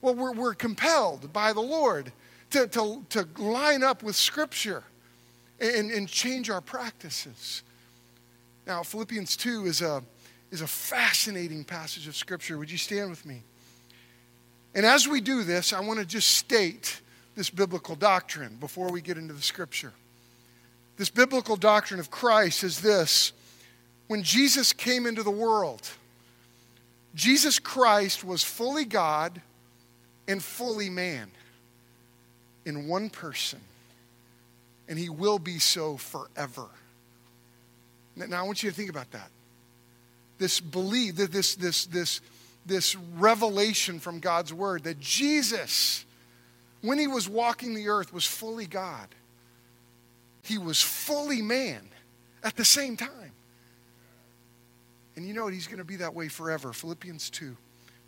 Well, 0.00 0.14
we're, 0.14 0.32
we're 0.32 0.54
compelled 0.54 1.32
by 1.32 1.52
the 1.52 1.60
Lord 1.60 2.12
to, 2.50 2.66
to, 2.68 3.04
to 3.10 3.28
line 3.38 3.82
up 3.82 4.02
with 4.02 4.16
Scripture 4.16 4.82
and, 5.60 5.90
and 5.90 6.08
change 6.08 6.50
our 6.50 6.60
practices. 6.60 7.62
Now, 8.66 8.82
Philippians 8.82 9.36
2 9.36 9.66
is 9.66 9.82
a, 9.82 10.02
is 10.50 10.62
a 10.62 10.66
fascinating 10.66 11.64
passage 11.64 12.08
of 12.08 12.16
Scripture. 12.16 12.58
Would 12.58 12.70
you 12.70 12.78
stand 12.78 13.10
with 13.10 13.24
me? 13.26 13.42
And 14.74 14.84
as 14.84 15.06
we 15.06 15.20
do 15.20 15.44
this, 15.44 15.72
I 15.72 15.80
want 15.80 16.00
to 16.00 16.06
just 16.06 16.28
state 16.28 17.00
this 17.36 17.50
biblical 17.50 17.94
doctrine 17.94 18.56
before 18.58 18.90
we 18.90 19.00
get 19.00 19.18
into 19.18 19.34
the 19.34 19.42
Scripture. 19.42 19.92
This 20.96 21.10
biblical 21.10 21.56
doctrine 21.56 22.00
of 22.00 22.10
Christ 22.10 22.64
is 22.64 22.80
this 22.80 23.32
when 24.06 24.22
Jesus 24.22 24.72
came 24.72 25.06
into 25.06 25.22
the 25.22 25.30
world, 25.30 25.88
Jesus 27.14 27.58
Christ 27.58 28.24
was 28.24 28.42
fully 28.42 28.84
God 28.84 29.40
and 30.26 30.42
fully 30.42 30.90
man 30.90 31.30
in 32.64 32.88
one 32.88 33.10
person, 33.10 33.60
and 34.88 34.98
he 34.98 35.08
will 35.08 35.38
be 35.38 35.58
so 35.58 35.96
forever. 35.96 36.66
Now, 38.16 38.40
I 38.40 38.42
want 38.44 38.62
you 38.62 38.70
to 38.70 38.76
think 38.76 38.90
about 38.90 39.10
that. 39.12 39.30
This 40.38 40.60
belief, 40.60 41.16
this, 41.16 41.54
this, 41.56 41.86
this, 41.86 42.20
this 42.66 42.96
revelation 42.96 44.00
from 44.00 44.20
God's 44.20 44.52
word 44.52 44.84
that 44.84 44.98
Jesus 45.00 46.04
when 46.84 46.98
he 46.98 47.06
was 47.06 47.26
walking 47.26 47.74
the 47.74 47.88
earth, 47.88 48.12
was 48.12 48.26
fully 48.26 48.66
God. 48.66 49.08
He 50.42 50.58
was 50.58 50.82
fully 50.82 51.40
man 51.40 51.80
at 52.42 52.56
the 52.56 52.64
same 52.64 52.98
time. 52.98 53.32
And 55.16 55.26
you 55.26 55.34
know 55.34 55.44
what? 55.44 55.52
He's 55.52 55.66
going 55.66 55.78
to 55.78 55.84
be 55.84 55.96
that 55.96 56.14
way 56.14 56.28
forever. 56.28 56.72
Philippians 56.72 57.30
2, 57.30 57.56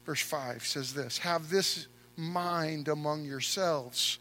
verse 0.05 0.21
5 0.21 0.67
says 0.67 0.95
this 0.95 1.19
Have 1.19 1.51
this 1.51 1.87
mind 2.17 2.89
among 2.89 3.25
yourselves, 3.25 4.19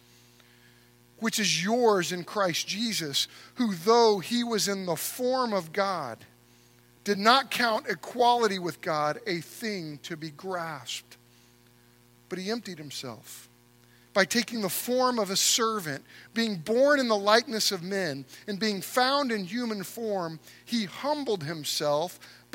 which 1.19 1.39
is 1.39 1.63
yours 1.63 2.11
in 2.11 2.23
Christ 2.23 2.67
Jesus, 2.67 3.27
who, 3.55 3.73
though 3.73 4.19
he 4.19 4.43
was 4.43 4.67
in 4.67 4.85
the 4.85 4.95
form 4.95 5.53
of 5.53 5.71
God, 5.71 6.19
did 7.03 7.17
not 7.17 7.51
count 7.51 7.87
equality 7.87 8.59
with 8.59 8.81
God 8.81 9.19
a 9.25 9.39
thing 9.39 9.99
to 10.03 10.17
be 10.17 10.31
grasped, 10.31 11.17
but 12.29 12.39
he 12.39 12.51
emptied 12.51 12.77
himself 12.77 13.47
by 14.15 14.23
taking 14.23 14.61
the 14.61 14.69
form 14.69 15.19
of 15.19 15.29
a 15.29 15.35
servant, 15.35 16.01
being 16.33 16.55
born 16.55 17.01
in 17.01 17.09
the 17.09 17.17
likeness 17.17 17.73
of 17.73 17.83
men, 17.83 18.23
and 18.47 18.57
being 18.57 18.79
found 18.79 19.29
in 19.29 19.43
human 19.43 19.83
form, 19.83 20.39
he 20.63 20.85
humbled 20.85 21.43
himself 21.43 22.17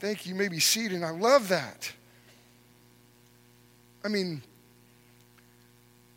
Thank 0.00 0.24
you. 0.24 0.32
you 0.32 0.38
may 0.38 0.48
be 0.48 0.60
seated. 0.60 1.02
I 1.02 1.10
love 1.10 1.48
that. 1.48 1.92
I 4.02 4.08
mean, 4.08 4.42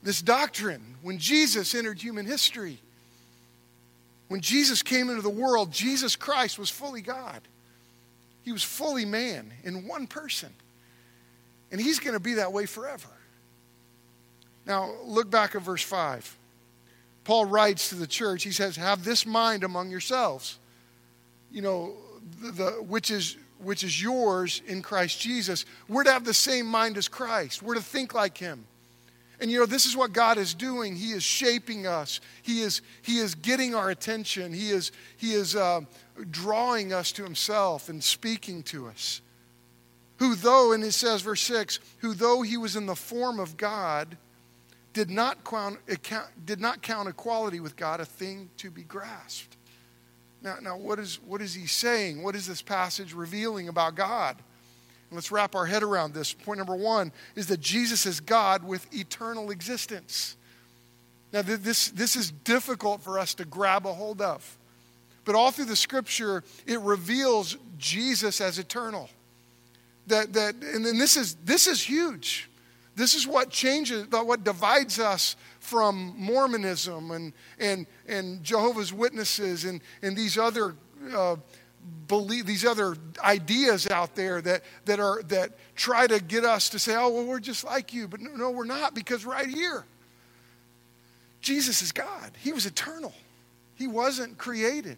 this 0.02 0.22
doctrine, 0.22 0.96
when 1.02 1.18
Jesus 1.18 1.76
entered 1.76 2.02
human 2.02 2.26
history, 2.26 2.80
when 4.30 4.42
Jesus 4.42 4.82
came 4.82 5.10
into 5.10 5.22
the 5.22 5.30
world, 5.30 5.72
Jesus 5.72 6.16
Christ 6.16 6.58
was 6.58 6.70
fully 6.70 7.02
God. 7.02 7.42
He 8.44 8.52
was 8.52 8.64
fully 8.64 9.06
man 9.06 9.52
in 9.64 9.88
one 9.88 10.08
person. 10.08 10.50
And 11.72 11.80
he's 11.80 12.00
going 12.00 12.14
to 12.14 12.20
be 12.20 12.36
that 12.36 12.54
way 12.54 12.66
forever. 12.66 13.10
Now, 14.66 14.94
look 15.04 15.30
back 15.30 15.56
at 15.56 15.62
verse 15.62 15.84
5. 15.84 16.38
Paul 17.26 17.46
writes 17.46 17.90
to 17.90 17.96
the 17.96 18.08
church, 18.08 18.44
he 18.44 18.52
says, 18.52 18.76
Have 18.76 19.04
this 19.04 19.26
mind 19.26 19.64
among 19.64 19.90
yourselves, 19.90 20.58
you 21.52 21.62
know, 21.62 21.94
the, 22.42 22.52
the, 22.52 22.72
which, 22.84 23.12
is, 23.12 23.38
which 23.64 23.84
is 23.84 24.02
yours 24.02 24.62
in 24.68 24.82
Christ 24.82 25.20
Jesus. 25.20 25.66
We're 25.88 26.04
to 26.04 26.12
have 26.12 26.26
the 26.26 26.34
same 26.34 26.66
mind 26.66 26.98
as 26.98 27.08
Christ, 27.08 27.64
we're 27.64 27.76
to 27.76 27.82
think 27.82 28.14
like 28.14 28.38
him. 28.38 28.66
And 29.40 29.52
you 29.52 29.60
know, 29.60 29.66
this 29.66 29.86
is 29.86 29.98
what 29.98 30.14
God 30.14 30.38
is 30.38 30.54
doing. 30.54 30.96
He 30.96 31.12
is 31.12 31.24
shaping 31.24 31.86
us. 31.86 32.22
He 32.44 32.62
is, 32.62 32.82
he 33.02 33.18
is 33.18 33.36
getting 33.36 33.76
our 33.76 33.90
attention. 33.90 34.54
He 34.54 34.70
is, 34.70 34.94
he 35.18 35.34
is 35.34 35.56
uh, 35.56 35.82
drawing 36.32 36.94
us 36.94 37.12
to 37.14 37.24
Himself 37.24 37.90
and 37.90 38.02
speaking 38.02 38.64
to 38.64 38.88
us. 38.88 39.22
Who, 40.20 40.36
though, 40.36 40.72
and 40.72 40.84
it 40.84 40.94
says, 40.94 41.22
verse 41.22 41.42
6, 41.42 41.80
who, 41.98 42.14
though 42.14 42.42
he 42.42 42.56
was 42.56 42.78
in 42.78 42.86
the 42.86 42.96
form 42.96 43.40
of 43.40 43.58
God, 43.58 44.16
did 44.94 45.10
not 45.10 45.44
count, 45.44 45.80
did 46.46 46.62
not 46.62 46.82
count 46.82 47.10
equality 47.10 47.60
with 47.60 47.76
God 47.76 48.00
a 48.00 48.06
thing 48.06 48.50
to 48.58 48.70
be 48.70 48.84
grasped. 48.84 49.58
Now, 50.44 50.58
now 50.62 50.78
what, 50.78 51.00
is, 51.00 51.20
what 51.26 51.42
is 51.42 51.54
he 51.54 51.66
saying? 51.66 52.22
What 52.22 52.36
is 52.36 52.46
this 52.46 52.62
passage 52.62 53.14
revealing 53.14 53.70
about 53.70 53.96
God? 53.96 54.38
Let's 55.12 55.32
wrap 55.32 55.54
our 55.54 55.66
head 55.66 55.84
around 55.84 56.14
this. 56.14 56.34
Point 56.34 56.58
number 56.58 56.76
one 56.76 57.12
is 57.36 57.48
that 57.48 57.60
Jesus 57.60 58.06
is 58.06 58.20
God 58.20 58.64
with 58.64 58.92
eternal 58.94 59.52
existence. 59.52 60.36
Now, 61.32 61.44
this, 61.44 61.90
this 61.90 62.16
is 62.16 62.32
difficult 62.32 63.02
for 63.02 63.20
us 63.20 63.36
to 63.36 63.46
grab 63.46 63.86
a 63.86 63.94
hold 63.94 64.22
of. 64.22 64.58
But 65.26 65.36
all 65.36 65.52
through 65.52 65.66
the 65.66 65.76
scripture, 65.76 66.44
it 66.66 66.80
reveals 66.80 67.58
Jesus 67.78 68.42
as 68.42 68.60
eternal. 68.60 69.10
That, 70.08 70.34
that, 70.34 70.56
and 70.56 70.86
then 70.86 70.98
this 70.98 71.16
is, 71.16 71.36
this 71.46 71.68
is 71.68 71.82
huge. 71.82 72.50
This 72.96 73.16
is 73.16 73.26
what 73.26 73.50
changes, 73.50 74.08
what 74.12 74.44
divides 74.44 75.00
us 75.00 75.36
from 75.60 76.14
Mormonism 76.18 77.12
and, 77.12 77.34
and, 77.60 77.88
and 78.08 78.44
Jehovah's 78.44 78.94
Witnesses 78.94 79.66
and, 79.66 79.82
and 80.02 80.16
these 80.16 80.38
other 80.38 80.76
uh, 81.12 81.38
believe 82.08 82.46
these 82.46 82.66
other 82.66 82.96
ideas 83.24 83.88
out 83.88 84.16
there 84.16 84.42
that, 84.42 84.64
that 84.86 85.00
are 85.00 85.22
that 85.24 85.52
try 85.76 86.08
to 86.08 86.22
get 86.22 86.46
us 86.46 86.70
to 86.70 86.80
say, 86.80 86.96
oh 86.96 87.10
well, 87.10 87.26
we're 87.26 87.40
just 87.40 87.64
like 87.64 87.94
you. 87.94 88.08
But 88.08 88.22
no, 88.22 88.32
no, 88.36 88.52
we're 88.52 88.66
not, 88.66 88.94
because 88.94 89.26
right 89.26 89.48
here, 89.48 89.86
Jesus 91.42 91.82
is 91.82 91.92
God. 91.92 92.32
He 92.40 92.54
was 92.54 92.66
eternal. 92.66 93.14
He 93.76 93.88
wasn't 93.88 94.38
created. 94.38 94.98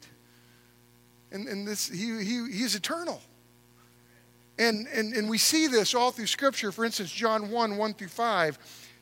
And, 1.31 1.47
and 1.47 1.67
this 1.67 1.87
he, 1.87 2.23
he 2.23 2.51
he's 2.51 2.75
eternal. 2.75 3.21
And, 4.57 4.88
and, 4.88 5.13
and 5.13 5.29
we 5.29 5.38
see 5.38 5.67
this 5.67 5.93
all 5.93 6.12
through 6.12 6.27
Scripture. 6.27 6.71
For 6.71 6.85
instance, 6.85 7.12
John 7.12 7.51
1 7.51 7.77
1 7.77 7.93
through 7.93 8.07
5, 8.07 8.57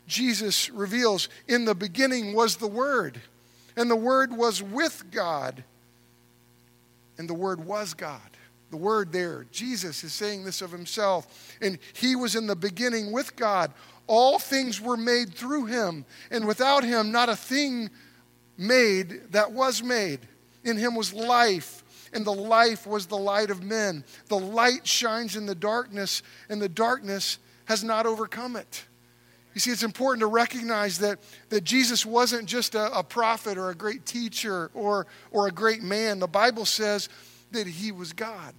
Jesus 0.08 0.70
reveals, 0.70 1.30
In 1.48 1.66
the 1.66 1.76
beginning 1.76 2.34
was 2.34 2.56
the 2.56 2.68
Word, 2.68 3.22
and 3.76 3.90
the 3.90 3.96
Word 3.96 4.36
was 4.36 4.62
with 4.64 5.04
God 5.12 5.64
and 7.18 7.30
the 7.30 7.34
Word 7.34 7.66
was 7.66 7.94
God. 7.94 8.22
The 8.72 8.78
Word 8.78 9.12
there, 9.12 9.46
Jesus 9.52 10.04
is 10.04 10.14
saying 10.14 10.44
this 10.44 10.62
of 10.62 10.72
himself. 10.72 11.56
And 11.62 11.78
he 11.94 12.16
was 12.16 12.36
in 12.36 12.48
the 12.48 12.56
beginning 12.56 13.12
with 13.12 13.36
God. 13.36 13.72
All 14.08 14.40
things 14.40 14.82
were 14.82 14.98
made 14.98 15.34
through 15.34 15.66
him, 15.66 16.06
and 16.30 16.46
without 16.46 16.84
him, 16.84 17.12
not 17.12 17.30
a 17.30 17.36
thing 17.36 17.90
made 18.58 19.32
that 19.32 19.52
was 19.52 19.82
made. 19.82 20.20
In 20.66 20.78
him 20.78 20.96
was 20.96 21.14
life, 21.14 21.83
and 22.14 22.26
the 22.26 22.34
life 22.34 22.86
was 22.88 23.08
the 23.08 23.18
light 23.18 23.50
of 23.50 23.64
men. 23.64 24.04
The 24.28 24.40
light 24.40 24.88
shines 24.88 25.36
in 25.36 25.46
the 25.46 25.56
darkness, 25.56 26.24
and 26.50 26.62
the 26.62 26.70
darkness 26.70 27.40
has 27.66 27.84
not 27.84 28.06
overcome 28.06 28.56
it. 28.56 28.86
You 29.54 29.62
see, 29.62 29.72
it's 29.72 29.84
important 29.84 30.22
to 30.22 30.28
recognize 30.28 31.00
that, 31.00 31.20
that 31.50 31.64
Jesus 31.64 32.06
wasn't 32.06 32.48
just 32.48 32.74
a, 32.74 32.92
a 32.98 33.04
prophet 33.04 33.58
or 33.58 33.70
a 33.70 33.76
great 33.76 34.06
teacher 34.06 34.72
or, 34.74 35.06
or 35.32 35.48
a 35.48 35.52
great 35.52 35.84
man. 35.84 36.20
The 36.20 36.28
Bible 36.28 36.66
says 36.66 37.08
that 37.52 37.68
he 37.68 37.92
was 37.92 38.14
God. 38.14 38.56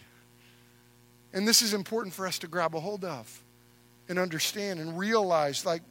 And 1.33 1.49
this 1.49 1.63
is 1.63 1.75
important 1.75 2.15
for 2.15 2.27
us 2.27 2.39
to 2.41 2.47
grab 2.47 2.77
a 2.77 2.81
hold 2.81 3.05
of 3.05 3.43
and 4.09 4.21
understand 4.21 4.79
and 4.79 4.97
realize 4.97 5.67
like 5.67 5.83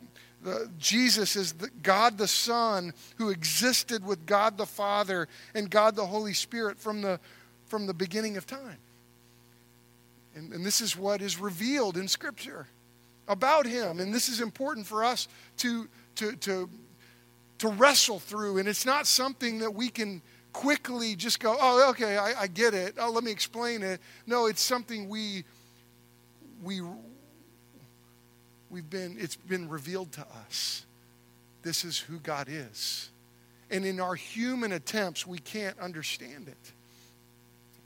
the, 0.42 0.70
Jesus 0.78 1.36
is 1.36 1.54
the, 1.54 1.70
God 1.82 2.18
the 2.18 2.28
Son 2.28 2.94
who 3.18 3.30
existed 3.30 4.06
with 4.06 4.26
God 4.26 4.58
the 4.58 4.66
Father 4.66 5.28
and 5.54 5.70
God 5.70 5.96
the 5.96 6.06
Holy 6.06 6.34
Spirit 6.34 6.80
from 6.80 7.02
the, 7.02 7.20
from 7.74 7.88
the 7.88 7.94
beginning 7.96 8.38
of 8.38 8.46
time. 8.46 8.78
And, 10.36 10.54
and 10.54 10.64
this 10.64 10.80
is 10.80 10.96
what 10.96 11.24
is 11.24 11.40
revealed 11.40 11.98
in 11.98 12.08
Scripture 12.08 12.68
about 13.28 13.66
him. 13.66 14.00
And 14.00 14.14
this 14.14 14.30
is 14.30 14.42
important 14.42 14.86
for 14.86 15.04
us 15.04 15.28
to, 15.58 15.90
to, 16.18 16.36
to, 16.36 16.70
to 17.58 17.68
wrestle 17.70 18.20
through. 18.20 18.60
And 18.60 18.70
it's 18.70 18.86
not 18.86 19.08
something 19.08 19.58
that 19.58 19.74
we 19.74 19.90
can 19.90 20.22
quickly 20.52 21.16
just 21.16 21.40
go, 21.40 21.58
oh, 21.60 21.90
okay, 21.90 22.16
I, 22.16 22.42
I 22.42 22.46
get 22.46 22.76
it. 22.76 22.94
Oh, 23.00 23.10
let 23.10 23.24
me 23.24 23.32
explain 23.32 23.82
it. 23.82 24.00
No, 24.28 24.46
it's 24.46 24.62
something 24.62 25.10
we, 25.10 25.44
we, 26.62 26.82
we've 28.70 28.88
been, 28.88 29.18
it's 29.20 29.36
been 29.36 29.68
revealed 29.68 30.12
to 30.12 30.26
us. 30.46 30.86
This 31.64 31.84
is 31.84 31.98
who 31.98 32.20
God 32.20 32.50
is. 32.52 33.10
And 33.72 33.84
in 33.84 34.00
our 34.00 34.14
human 34.14 34.74
attempts, 34.74 35.26
we 35.26 35.40
can't 35.40 35.80
understand 35.80 36.48
it. 36.48 36.74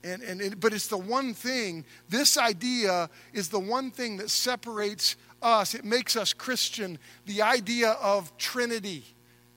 And, 0.04 0.22
and 0.22 0.40
it, 0.40 0.60
but 0.60 0.72
it's 0.72 0.86
the 0.86 0.98
one 0.98 1.34
thing, 1.34 1.84
this 2.08 2.36
idea 2.36 3.10
is 3.32 3.48
the 3.48 3.58
one 3.58 3.90
thing 3.90 4.18
that 4.18 4.30
separates 4.30 5.16
us, 5.42 5.74
it 5.74 5.84
makes 5.84 6.16
us 6.16 6.32
Christian, 6.32 6.98
the 7.26 7.42
idea 7.42 7.90
of 7.92 8.36
Trinity. 8.38 9.04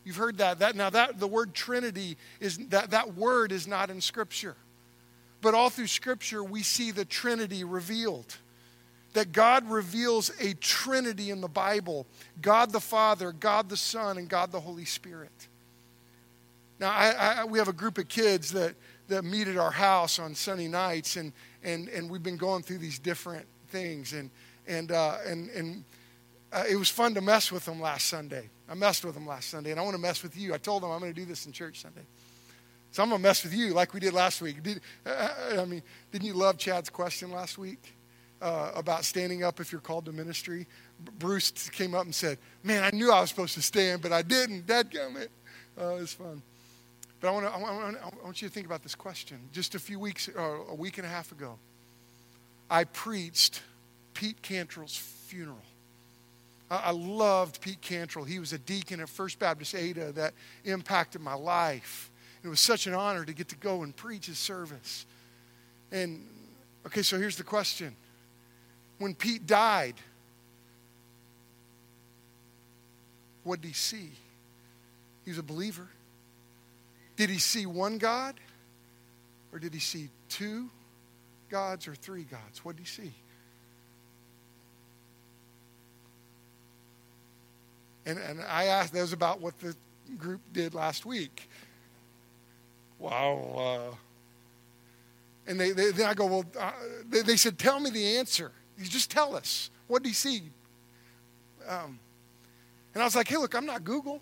You've 0.03 0.15
heard 0.15 0.39
that. 0.39 0.59
that 0.59 0.75
now 0.75 0.89
that 0.89 1.19
the 1.19 1.27
word 1.27 1.53
Trinity 1.53 2.17
is 2.39 2.57
that, 2.69 2.91
that 2.91 3.15
word 3.15 3.51
is 3.51 3.67
not 3.67 3.89
in 3.89 4.01
Scripture. 4.01 4.55
But 5.41 5.53
all 5.53 5.69
through 5.69 5.87
Scripture 5.87 6.43
we 6.43 6.63
see 6.63 6.91
the 6.91 7.05
Trinity 7.05 7.63
revealed. 7.63 8.37
That 9.13 9.33
God 9.33 9.69
reveals 9.69 10.31
a 10.39 10.53
Trinity 10.53 11.31
in 11.31 11.41
the 11.41 11.49
Bible 11.49 12.07
God 12.41 12.71
the 12.71 12.79
Father, 12.79 13.31
God 13.31 13.69
the 13.69 13.77
Son, 13.77 14.17
and 14.17 14.27
God 14.27 14.51
the 14.51 14.59
Holy 14.59 14.85
Spirit. 14.85 15.31
Now, 16.79 16.89
I, 16.89 17.11
I, 17.11 17.45
we 17.45 17.59
have 17.59 17.67
a 17.67 17.73
group 17.73 17.99
of 17.99 18.07
kids 18.07 18.53
that, 18.53 18.73
that 19.11 19.23
meet 19.23 19.47
at 19.47 19.57
our 19.57 19.71
house 19.71 20.19
on 20.19 20.33
Sunday 20.33 20.67
nights, 20.67 21.17
and, 21.17 21.31
and, 21.63 21.87
and 21.89 22.09
we've 22.09 22.23
been 22.23 22.37
going 22.37 22.63
through 22.63 22.79
these 22.79 22.97
different 22.97 23.45
things. 23.69 24.13
And, 24.13 24.29
and, 24.67 24.91
uh, 24.91 25.17
and, 25.25 25.49
and 25.51 25.83
uh, 26.51 26.63
it 26.69 26.75
was 26.75 26.89
fun 26.89 27.13
to 27.13 27.21
mess 27.21 27.51
with 27.51 27.65
them 27.65 27.79
last 27.79 28.07
Sunday. 28.07 28.49
I 28.69 28.73
messed 28.73 29.05
with 29.05 29.13
them 29.13 29.27
last 29.27 29.49
Sunday, 29.49 29.71
and 29.71 29.79
I 29.79 29.83
want 29.83 29.95
to 29.95 30.01
mess 30.01 30.23
with 30.23 30.37
you. 30.37 30.53
I 30.53 30.57
told 30.57 30.83
them 30.83 30.91
I'm 30.91 30.99
going 30.99 31.13
to 31.13 31.19
do 31.19 31.25
this 31.25 31.45
in 31.45 31.51
church 31.51 31.81
Sunday. 31.81 32.05
So 32.91 33.03
I'm 33.03 33.09
going 33.09 33.21
to 33.21 33.27
mess 33.27 33.43
with 33.43 33.53
you 33.53 33.73
like 33.73 33.93
we 33.93 33.99
did 33.99 34.13
last 34.13 34.41
week. 34.41 34.63
Did, 34.63 34.81
uh, 35.05 35.29
I 35.59 35.65
mean, 35.65 35.81
didn't 36.11 36.25
you 36.25 36.33
love 36.33 36.57
Chad's 36.57 36.89
question 36.89 37.31
last 37.31 37.57
week 37.57 37.95
uh, 38.41 38.71
about 38.75 39.05
standing 39.05 39.43
up 39.43 39.59
if 39.59 39.71
you're 39.71 39.81
called 39.81 40.05
to 40.05 40.11
ministry? 40.11 40.67
Bruce 41.19 41.51
came 41.69 41.95
up 41.95 42.03
and 42.05 42.15
said, 42.15 42.37
Man, 42.63 42.83
I 42.83 42.95
knew 42.95 43.11
I 43.11 43.21
was 43.21 43.29
supposed 43.29 43.53
to 43.55 43.61
stand, 43.61 44.01
but 44.01 44.11
I 44.11 44.21
didn't. 44.21 44.67
Dadgummit. 44.67 45.29
Uh, 45.79 45.95
it 45.95 46.01
was 46.01 46.13
fun. 46.13 46.41
But 47.21 47.27
I 47.27 47.31
want, 47.31 47.45
to, 47.45 47.53
I, 47.53 47.57
want, 47.59 47.97
I 48.01 48.25
want 48.25 48.41
you 48.41 48.47
to 48.47 48.53
think 48.53 48.65
about 48.65 48.81
this 48.81 48.95
question. 48.95 49.37
Just 49.53 49.75
a 49.75 49.79
few 49.79 49.99
weeks, 49.99 50.27
uh, 50.27 50.41
a 50.41 50.75
week 50.75 50.97
and 50.97 51.05
a 51.05 51.09
half 51.09 51.31
ago, 51.31 51.57
I 52.69 52.83
preached 52.83 53.61
Pete 54.15 54.41
Cantrell's 54.41 54.97
funeral. 54.97 55.61
I 56.69 56.91
loved 56.91 57.61
Pete 57.61 57.81
Cantrell. 57.81 58.23
He 58.23 58.39
was 58.39 58.53
a 58.53 58.57
deacon 58.57 59.01
at 59.01 59.09
First 59.09 59.39
Baptist 59.39 59.75
Ada 59.75 60.13
that 60.13 60.33
impacted 60.63 61.21
my 61.21 61.33
life. 61.33 62.09
It 62.43 62.47
was 62.47 62.61
such 62.61 62.87
an 62.87 62.93
honor 62.93 63.25
to 63.25 63.33
get 63.33 63.49
to 63.49 63.57
go 63.57 63.83
and 63.83 63.95
preach 63.95 64.25
his 64.25 64.39
service. 64.39 65.05
And, 65.91 66.25
okay, 66.87 67.01
so 67.01 67.19
here's 67.19 67.35
the 67.35 67.43
question. 67.43 67.93
When 68.99 69.13
Pete 69.13 69.45
died, 69.45 69.95
what 73.43 73.61
did 73.61 73.67
he 73.67 73.73
see? 73.73 74.11
He 75.25 75.31
was 75.31 75.37
a 75.37 75.43
believer. 75.43 75.87
Did 77.15 77.29
he 77.29 77.39
see 77.39 77.65
one 77.65 77.97
God? 77.97 78.35
Or 79.53 79.59
did 79.59 79.73
he 79.73 79.79
see 79.79 80.09
two 80.29 80.69
gods 81.49 81.87
or 81.87 81.95
three 81.95 82.23
gods? 82.23 82.63
What 82.63 82.77
did 82.77 82.83
he 82.83 82.87
see? 82.87 83.13
And, 88.05 88.17
and 88.17 88.41
I 88.41 88.65
asked, 88.65 88.93
that 88.93 89.01
was 89.01 89.13
about 89.13 89.41
what 89.41 89.59
the 89.59 89.75
group 90.17 90.41
did 90.53 90.73
last 90.73 91.05
week. 91.05 91.49
Wow. 92.97 93.91
Uh, 93.91 93.95
and 95.47 95.59
they, 95.59 95.71
they, 95.71 95.91
then 95.91 96.07
I 96.07 96.13
go, 96.13 96.25
well, 96.27 96.45
uh, 96.59 96.71
they, 97.09 97.21
they, 97.21 97.35
said, 97.35 97.59
tell 97.59 97.79
me 97.79 97.89
the 97.89 98.17
answer. 98.17 98.51
You 98.77 98.85
just 98.85 99.11
tell 99.11 99.35
us. 99.35 99.69
What 99.87 100.03
did 100.03 100.09
he 100.09 100.15
see? 100.15 100.43
Um, 101.67 101.99
and 102.93 103.01
I 103.01 103.05
was 103.05 103.15
like, 103.15 103.27
hey, 103.27 103.37
look, 103.37 103.53
I'm 103.55 103.65
not 103.65 103.83
Google. 103.83 104.21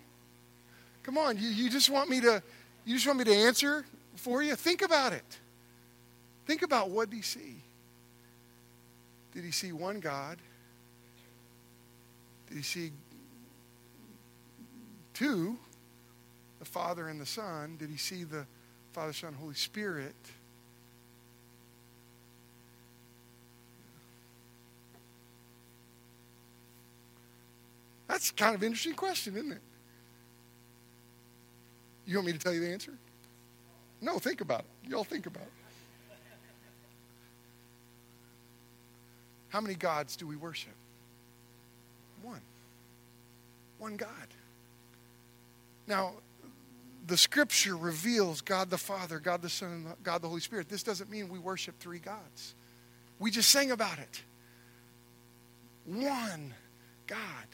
Come 1.02 1.16
on, 1.16 1.38
you, 1.38 1.48
you 1.48 1.70
just 1.70 1.88
want 1.88 2.10
me 2.10 2.20
to, 2.20 2.42
you 2.84 2.94
just 2.94 3.06
want 3.06 3.18
me 3.18 3.24
to 3.26 3.34
answer 3.34 3.84
for 4.16 4.42
you? 4.42 4.54
Think 4.56 4.82
about 4.82 5.12
it. 5.12 5.38
Think 6.46 6.62
about 6.62 6.90
what 6.90 7.10
did 7.10 7.16
he 7.16 7.22
see? 7.22 7.56
Did 9.32 9.44
he 9.44 9.50
see 9.50 9.72
one 9.72 10.00
God? 10.00 10.38
Did 12.48 12.56
he 12.56 12.62
see 12.62 12.90
two, 15.14 15.56
the 16.58 16.64
Father 16.64 17.08
and 17.08 17.20
the 17.20 17.26
Son? 17.26 17.76
Did 17.78 17.90
he 17.90 17.96
see 17.96 18.24
the 18.24 18.46
Father, 18.92 19.12
Son, 19.12 19.32
Holy 19.34 19.54
Spirit? 19.54 20.14
That's 28.08 28.32
kind 28.32 28.56
of 28.56 28.64
interesting 28.64 28.94
question, 28.94 29.36
isn't 29.36 29.52
it? 29.52 29.62
You 32.10 32.16
want 32.16 32.26
me 32.26 32.32
to 32.32 32.38
tell 32.40 32.52
you 32.52 32.58
the 32.58 32.72
answer? 32.72 32.92
No, 34.00 34.18
think 34.18 34.40
about 34.40 34.62
it. 34.62 34.90
Y'all 34.90 35.04
think 35.04 35.26
about 35.26 35.44
it. 35.44 35.52
How 39.50 39.60
many 39.60 39.76
gods 39.76 40.16
do 40.16 40.26
we 40.26 40.34
worship? 40.34 40.72
One. 42.22 42.40
One 43.78 43.96
God. 43.96 44.08
Now, 45.86 46.14
the 47.06 47.16
scripture 47.16 47.76
reveals 47.76 48.40
God 48.40 48.70
the 48.70 48.78
Father, 48.78 49.20
God 49.20 49.40
the 49.40 49.48
Son, 49.48 49.70
and 49.70 49.86
God 50.02 50.20
the 50.20 50.28
Holy 50.28 50.40
Spirit. 50.40 50.68
This 50.68 50.82
doesn't 50.82 51.12
mean 51.12 51.28
we 51.28 51.38
worship 51.38 51.78
three 51.78 52.00
gods. 52.00 52.56
We 53.20 53.30
just 53.30 53.50
sang 53.50 53.70
about 53.70 54.00
it. 54.00 54.22
One 55.84 56.54
God 57.06 57.46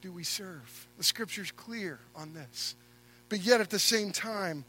do 0.00 0.12
we 0.12 0.22
serve. 0.22 0.86
The 0.96 1.02
scripture's 1.02 1.50
clear 1.50 1.98
on 2.14 2.34
this. 2.34 2.76
But 3.34 3.40
yet 3.40 3.60
at 3.60 3.68
the 3.68 3.80
same 3.80 4.12
time, 4.12 4.64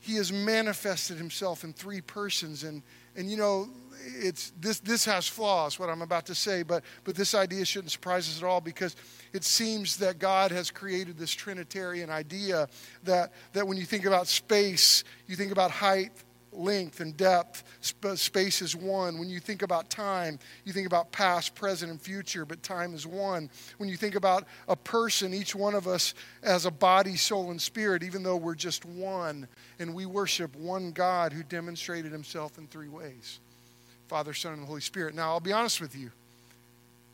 he 0.00 0.16
has 0.16 0.30
manifested 0.30 1.16
himself 1.16 1.64
in 1.64 1.72
three 1.72 2.02
persons. 2.02 2.62
And 2.62 2.82
and 3.16 3.30
you 3.30 3.38
know 3.38 3.70
it's 4.04 4.52
this 4.60 4.80
this 4.80 5.06
has 5.06 5.26
flaws 5.26 5.78
what 5.78 5.90
i'm 5.90 6.02
about 6.02 6.24
to 6.26 6.34
say 6.34 6.62
but 6.62 6.84
but 7.04 7.14
this 7.14 7.34
idea 7.34 7.64
shouldn't 7.64 7.90
surprise 7.90 8.28
us 8.28 8.40
at 8.40 8.46
all 8.46 8.60
because 8.60 8.96
it 9.32 9.44
seems 9.44 9.96
that 9.96 10.18
god 10.18 10.50
has 10.50 10.70
created 10.70 11.18
this 11.18 11.32
trinitarian 11.32 12.08
idea 12.08 12.68
that 13.02 13.32
that 13.52 13.66
when 13.66 13.76
you 13.76 13.84
think 13.84 14.06
about 14.06 14.28
space 14.28 15.02
you 15.26 15.34
think 15.34 15.50
about 15.50 15.70
height 15.70 16.12
length 16.58 17.00
and 17.00 17.16
depth. 17.16 17.62
Sp- 17.80 18.16
space 18.16 18.60
is 18.60 18.74
one. 18.74 19.18
When 19.18 19.30
you 19.30 19.40
think 19.40 19.62
about 19.62 19.88
time, 19.88 20.38
you 20.64 20.72
think 20.72 20.86
about 20.86 21.12
past, 21.12 21.54
present, 21.54 21.90
and 21.90 22.00
future, 22.00 22.44
but 22.44 22.62
time 22.62 22.94
is 22.94 23.06
one. 23.06 23.48
When 23.78 23.88
you 23.88 23.96
think 23.96 24.14
about 24.14 24.44
a 24.68 24.76
person, 24.76 25.32
each 25.32 25.54
one 25.54 25.74
of 25.74 25.86
us 25.86 26.14
as 26.42 26.66
a 26.66 26.70
body, 26.70 27.16
soul, 27.16 27.50
and 27.50 27.60
spirit, 27.60 28.02
even 28.02 28.22
though 28.22 28.36
we're 28.36 28.54
just 28.54 28.84
one, 28.84 29.46
and 29.78 29.94
we 29.94 30.06
worship 30.06 30.54
one 30.56 30.90
God 30.90 31.32
who 31.32 31.42
demonstrated 31.42 32.12
himself 32.12 32.58
in 32.58 32.66
three 32.66 32.88
ways 32.88 33.40
Father, 34.08 34.32
Son, 34.32 34.54
and 34.54 34.66
Holy 34.66 34.80
Spirit. 34.80 35.14
Now, 35.14 35.30
I'll 35.30 35.40
be 35.40 35.52
honest 35.52 35.80
with 35.80 35.94
you, 35.94 36.10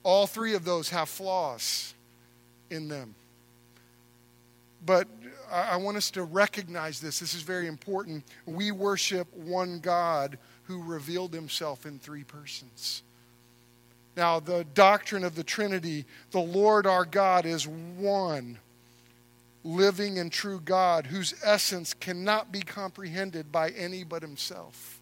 all 0.05 0.27
three 0.27 0.55
of 0.55 0.65
those 0.65 0.91
have 0.91 1.09
flaws 1.09 1.93
in 2.71 2.89
them. 2.89 3.15
But 4.87 5.09
I 5.51 5.77
want 5.77 5.97
us 5.97 6.11
to 6.13 6.23
recognize 6.23 7.01
this. 7.01 7.21
This 7.21 7.35
is 7.35 7.43
very 7.43 7.67
important. 7.67 8.25
We 8.47 8.71
worship 8.71 9.33
one 9.35 9.79
God 9.81 10.39
who 10.65 10.83
revealed 10.83 11.35
himself 11.35 11.87
in 11.87 11.99
three 11.99 12.25
persons. 12.25 13.03
Now, 14.17 14.41
the 14.41 14.65
doctrine 14.75 15.25
of 15.25 15.35
the 15.35 15.45
Trinity, 15.45 16.05
the 16.31 16.41
Lord 16.41 16.87
our 16.87 17.05
God 17.05 17.47
is 17.47 17.67
one 17.67 18.59
living 19.65 20.19
and 20.19 20.31
true 20.31 20.61
God 20.61 21.07
whose 21.07 21.35
essence 21.43 21.95
cannot 21.95 22.53
be 22.53 22.61
comprehended 22.61 23.51
by 23.51 23.71
any 23.71 24.05
but 24.05 24.23
himself. 24.23 25.01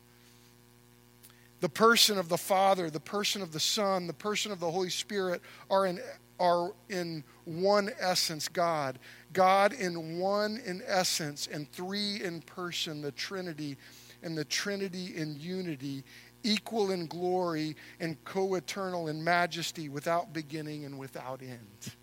The 1.60 1.68
person 1.68 2.18
of 2.18 2.28
the 2.28 2.38
Father, 2.38 2.88
the 2.90 3.00
person 3.00 3.42
of 3.42 3.52
the 3.52 3.60
Son, 3.60 4.06
the 4.06 4.12
person 4.12 4.50
of 4.50 4.60
the 4.60 4.70
Holy 4.70 4.90
Spirit 4.90 5.42
are 5.70 5.86
in, 5.86 6.00
are 6.42 6.72
in 6.88 7.22
one 7.44 7.90
essence 8.00 8.48
God. 8.48 8.98
God 9.32 9.72
in 9.72 10.18
one 10.18 10.60
in 10.66 10.82
essence 10.86 11.48
and 11.50 11.70
three 11.70 12.20
in 12.22 12.42
person, 12.42 13.00
the 13.00 13.12
Trinity, 13.12 13.76
and 14.24 14.36
the 14.36 14.44
Trinity 14.44 15.16
in 15.16 15.38
unity, 15.38 16.02
equal 16.42 16.90
in 16.90 17.06
glory 17.06 17.76
and 18.00 18.22
co 18.24 18.56
eternal 18.56 19.06
in 19.06 19.22
majesty, 19.22 19.88
without 19.88 20.32
beginning 20.32 20.84
and 20.84 20.98
without 20.98 21.40
end. 21.42 21.94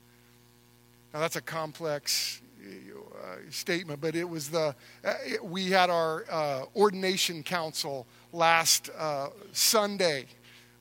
Now, 1.13 1.19
that's 1.19 1.35
a 1.35 1.41
complex 1.41 2.41
uh, 2.61 3.35
statement, 3.49 3.99
but 3.99 4.15
it 4.15 4.27
was 4.27 4.49
the, 4.49 4.73
uh, 5.03 5.13
it, 5.25 5.43
we 5.43 5.71
had 5.71 5.89
our 5.89 6.23
uh, 6.29 6.63
ordination 6.75 7.43
council 7.43 8.07
last 8.31 8.89
uh, 8.97 9.29
Sunday 9.51 10.27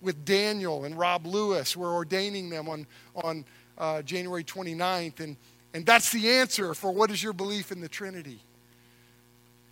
with 0.00 0.24
Daniel 0.24 0.84
and 0.84 0.98
Rob 0.98 1.26
Lewis. 1.26 1.76
We're 1.76 1.94
ordaining 1.94 2.50
them 2.50 2.68
on, 2.68 2.87
on 3.16 3.44
uh, 3.76 4.02
January 4.02 4.44
29th. 4.44 5.20
And 5.20 5.37
and 5.74 5.84
that's 5.84 6.11
the 6.12 6.28
answer 6.30 6.74
for 6.74 6.90
what 6.90 7.11
is 7.11 7.22
your 7.22 7.32
belief 7.32 7.72
in 7.72 7.80
the 7.80 7.88
Trinity. 7.88 8.40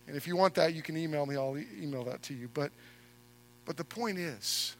And 0.07 0.15
if 0.15 0.27
you 0.27 0.37
want 0.37 0.53
that, 0.55 0.73
you 0.73 0.81
can 0.81 0.95
email 0.95 1.25
me. 1.25 1.35
I'll 1.35 1.57
e- 1.57 1.67
email 1.81 2.03
that 2.05 2.21
to 2.23 2.33
you. 2.33 2.49
But, 2.53 2.71
but 3.65 3.77
the 3.77 3.83
point 3.83 4.17
is, 4.17 4.75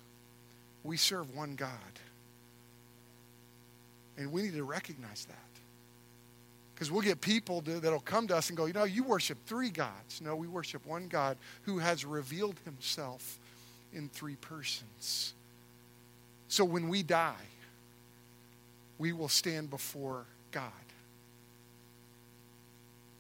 we 0.83 0.95
serve 0.95 1.36
one 1.36 1.55
God. 1.55 1.69
And 4.17 4.31
we 4.31 4.43
need 4.43 4.53
to 4.53 4.63
recognize 4.63 5.25
that. 5.25 5.36
Because 6.73 6.91
we'll 6.91 7.01
get 7.01 7.19
people 7.19 7.62
to, 7.63 7.79
that'll 7.79 7.99
come 7.99 8.27
to 8.27 8.38
us 8.38 8.49
and 8.49 8.57
go, 8.57 8.65
you 8.65 8.73
know, 8.73 8.83
you 8.83 9.03
worship 9.03 9.38
three 9.47 9.69
gods. 9.69 10.21
No, 10.21 10.36
we 10.36 10.47
worship 10.47 10.86
one 10.86 11.07
God 11.07 11.38
who 11.63 11.79
has 11.79 12.05
revealed 12.05 12.55
himself 12.63 13.39
in 13.91 14.10
three 14.10 14.36
persons. 14.36 15.33
So 16.47 16.63
when 16.63 16.88
we 16.88 17.03
die, 17.03 17.36
we 18.97 19.13
will 19.13 19.29
stand 19.29 19.69
before 19.69 20.25
God. 20.51 20.71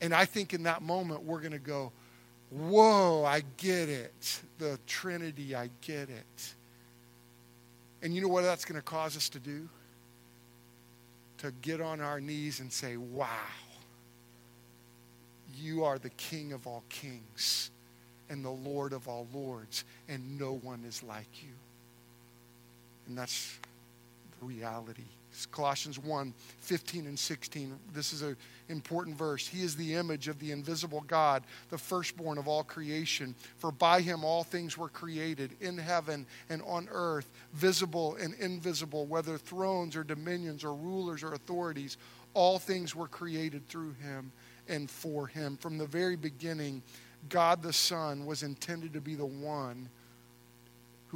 And 0.01 0.13
I 0.13 0.25
think 0.25 0.53
in 0.53 0.63
that 0.63 0.81
moment, 0.81 1.23
we're 1.23 1.39
going 1.39 1.51
to 1.51 1.59
go, 1.59 1.91
Whoa, 2.49 3.25
I 3.25 3.43
get 3.57 3.89
it. 3.89 4.41
The 4.57 4.79
Trinity, 4.87 5.53
I 5.53 5.69
get 5.81 6.09
it. 6.09 6.53
And 8.01 8.15
you 8.15 8.21
know 8.21 8.29
what 8.29 8.43
that's 8.43 8.63
going 8.63 8.79
to 8.79 8.85
cause 8.85 9.17
us 9.17 9.27
to 9.29 9.39
do? 9.39 9.67
To 11.39 11.51
get 11.61 11.81
on 11.81 11.99
our 11.99 12.21
knees 12.21 12.61
and 12.61 12.71
say, 12.71 12.95
Wow, 12.95 13.27
you 15.55 15.83
are 15.83 15.99
the 15.99 16.09
King 16.11 16.53
of 16.53 16.67
all 16.67 16.83
kings 16.89 17.71
and 18.29 18.43
the 18.43 18.49
Lord 18.49 18.93
of 18.93 19.07
all 19.07 19.27
lords, 19.33 19.83
and 20.07 20.39
no 20.39 20.53
one 20.53 20.83
is 20.85 21.01
like 21.03 21.43
you. 21.43 21.53
And 23.07 23.17
that's 23.17 23.57
the 24.39 24.45
reality 24.45 25.03
It's 25.31 25.45
Colossians 25.45 25.97
1 25.97 26.33
15 26.59 27.07
and 27.07 27.17
16. 27.17 27.79
This 27.93 28.13
is 28.13 28.21
an 28.21 28.35
important 28.69 29.17
verse. 29.17 29.47
He 29.47 29.63
is 29.63 29.75
the 29.75 29.95
image 29.95 30.27
of 30.27 30.39
the 30.39 30.51
invisible 30.51 31.03
God, 31.07 31.43
the 31.69 31.77
firstborn 31.77 32.37
of 32.37 32.47
all 32.47 32.63
creation. 32.63 33.33
For 33.57 33.71
by 33.71 34.01
him 34.01 34.23
all 34.23 34.43
things 34.43 34.77
were 34.77 34.89
created, 34.89 35.51
in 35.61 35.77
heaven 35.77 36.25
and 36.49 36.61
on 36.63 36.87
earth, 36.91 37.29
visible 37.53 38.17
and 38.21 38.33
invisible, 38.35 39.05
whether 39.05 39.37
thrones 39.37 39.95
or 39.95 40.03
dominions 40.03 40.63
or 40.63 40.73
rulers 40.73 41.23
or 41.23 41.33
authorities. 41.33 41.97
All 42.33 42.59
things 42.59 42.95
were 42.95 43.07
created 43.07 43.67
through 43.67 43.93
him 43.93 44.31
and 44.67 44.89
for 44.89 45.27
him. 45.27 45.57
From 45.57 45.77
the 45.77 45.87
very 45.87 46.15
beginning, 46.15 46.83
God 47.29 47.63
the 47.63 47.73
Son 47.73 48.25
was 48.25 48.43
intended 48.43 48.93
to 48.93 49.01
be 49.01 49.15
the 49.15 49.25
one 49.25 49.89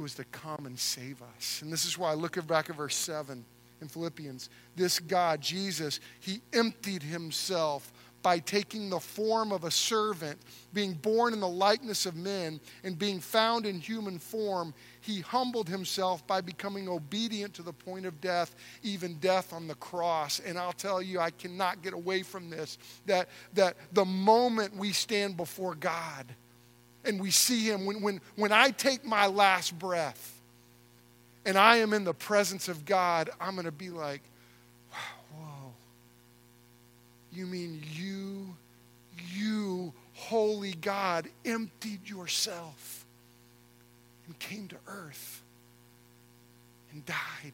who 0.02 0.04
was 0.04 0.14
to 0.16 0.24
come 0.24 0.66
and 0.66 0.76
save 0.76 1.22
us. 1.36 1.62
And 1.62 1.72
this 1.72 1.84
is 1.84 1.96
why 1.96 2.10
I 2.10 2.14
look 2.14 2.44
back 2.48 2.68
at 2.68 2.74
verse 2.74 2.96
7 2.96 3.44
in 3.80 3.86
Philippians. 3.86 4.50
This 4.74 4.98
God, 4.98 5.40
Jesus, 5.40 6.00
he 6.18 6.40
emptied 6.52 7.04
himself 7.04 7.92
by 8.20 8.40
taking 8.40 8.90
the 8.90 8.98
form 8.98 9.52
of 9.52 9.62
a 9.62 9.70
servant, 9.70 10.40
being 10.72 10.94
born 10.94 11.32
in 11.32 11.38
the 11.38 11.46
likeness 11.46 12.04
of 12.04 12.16
men, 12.16 12.58
and 12.82 12.98
being 12.98 13.20
found 13.20 13.64
in 13.64 13.78
human 13.78 14.18
form, 14.18 14.74
he 15.02 15.20
humbled 15.20 15.68
himself 15.68 16.26
by 16.26 16.40
becoming 16.40 16.88
obedient 16.88 17.54
to 17.54 17.62
the 17.62 17.72
point 17.72 18.04
of 18.04 18.20
death, 18.20 18.56
even 18.82 19.14
death 19.18 19.52
on 19.52 19.68
the 19.68 19.76
cross. 19.76 20.40
And 20.40 20.58
I'll 20.58 20.72
tell 20.72 21.00
you, 21.00 21.20
I 21.20 21.30
cannot 21.30 21.80
get 21.80 21.92
away 21.92 22.24
from 22.24 22.50
this 22.50 22.76
that, 23.06 23.28
that 23.54 23.76
the 23.92 24.04
moment 24.04 24.74
we 24.74 24.90
stand 24.90 25.36
before 25.36 25.76
God 25.76 26.34
and 27.04 27.20
we 27.20 27.30
see 27.30 27.68
him, 27.68 27.84
when, 27.84 28.00
when, 28.00 28.20
when 28.36 28.52
I 28.52 28.70
take 28.70 29.04
my 29.04 29.26
last 29.26 29.78
breath, 29.78 30.40
and 31.44 31.58
I 31.58 31.76
am 31.76 31.92
in 31.92 32.04
the 32.04 32.14
presence 32.14 32.68
of 32.68 32.84
God, 32.84 33.30
I'm 33.40 33.54
going 33.54 33.64
to 33.64 33.72
be 33.72 33.90
like, 33.90 34.22
whoa. 35.34 35.72
You 37.32 37.46
mean 37.46 37.82
you, 37.92 38.54
you, 39.34 39.92
holy 40.14 40.74
God, 40.74 41.28
emptied 41.44 42.08
yourself 42.08 43.04
and 44.26 44.38
came 44.38 44.68
to 44.68 44.76
earth 44.86 45.42
and 46.92 47.04
died? 47.04 47.52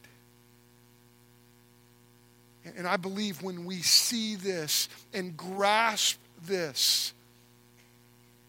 And 2.77 2.87
I 2.87 2.97
believe 2.97 3.41
when 3.41 3.65
we 3.65 3.77
see 3.77 4.35
this 4.35 4.89
and 5.13 5.35
grasp 5.35 6.19
this, 6.45 7.13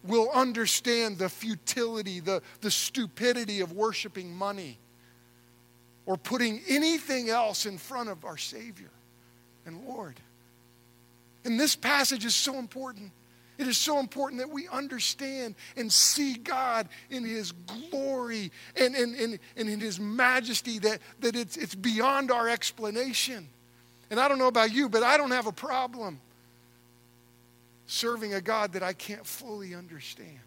we'll 0.04 0.30
understand 0.30 1.18
the 1.18 1.28
futility, 1.28 2.20
the, 2.20 2.42
the 2.60 2.70
stupidity 2.70 3.60
of 3.60 3.72
worshiping 3.72 4.34
money 4.34 4.78
or 6.06 6.16
putting 6.16 6.60
anything 6.68 7.28
else 7.28 7.66
in 7.66 7.78
front 7.78 8.08
of 8.08 8.24
our 8.24 8.36
Savior 8.36 8.90
and 9.66 9.84
Lord. 9.86 10.18
And 11.44 11.58
this 11.58 11.76
passage 11.76 12.24
is 12.24 12.34
so 12.34 12.56
important. 12.56 13.12
It 13.58 13.68
is 13.68 13.76
so 13.76 13.98
important 13.98 14.40
that 14.40 14.50
we 14.50 14.68
understand 14.68 15.54
and 15.76 15.92
see 15.92 16.34
God 16.34 16.88
in 17.10 17.24
His 17.24 17.52
glory 17.90 18.50
and, 18.74 18.94
and, 18.94 19.14
and, 19.14 19.38
and 19.56 19.68
in 19.68 19.80
His 19.80 20.00
majesty, 20.00 20.78
that, 20.78 20.98
that 21.20 21.36
it's, 21.36 21.56
it's 21.58 21.74
beyond 21.74 22.30
our 22.30 22.48
explanation. 22.48 23.46
And 24.10 24.18
I 24.18 24.28
don't 24.28 24.38
know 24.38 24.48
about 24.48 24.72
you, 24.72 24.88
but 24.88 25.02
I 25.02 25.16
don't 25.18 25.30
have 25.30 25.46
a 25.46 25.52
problem 25.52 26.20
serving 27.90 28.34
a 28.34 28.40
God 28.40 28.72
that 28.74 28.82
I 28.82 28.92
can't 28.92 29.26
fully 29.26 29.74
understand. 29.74 30.38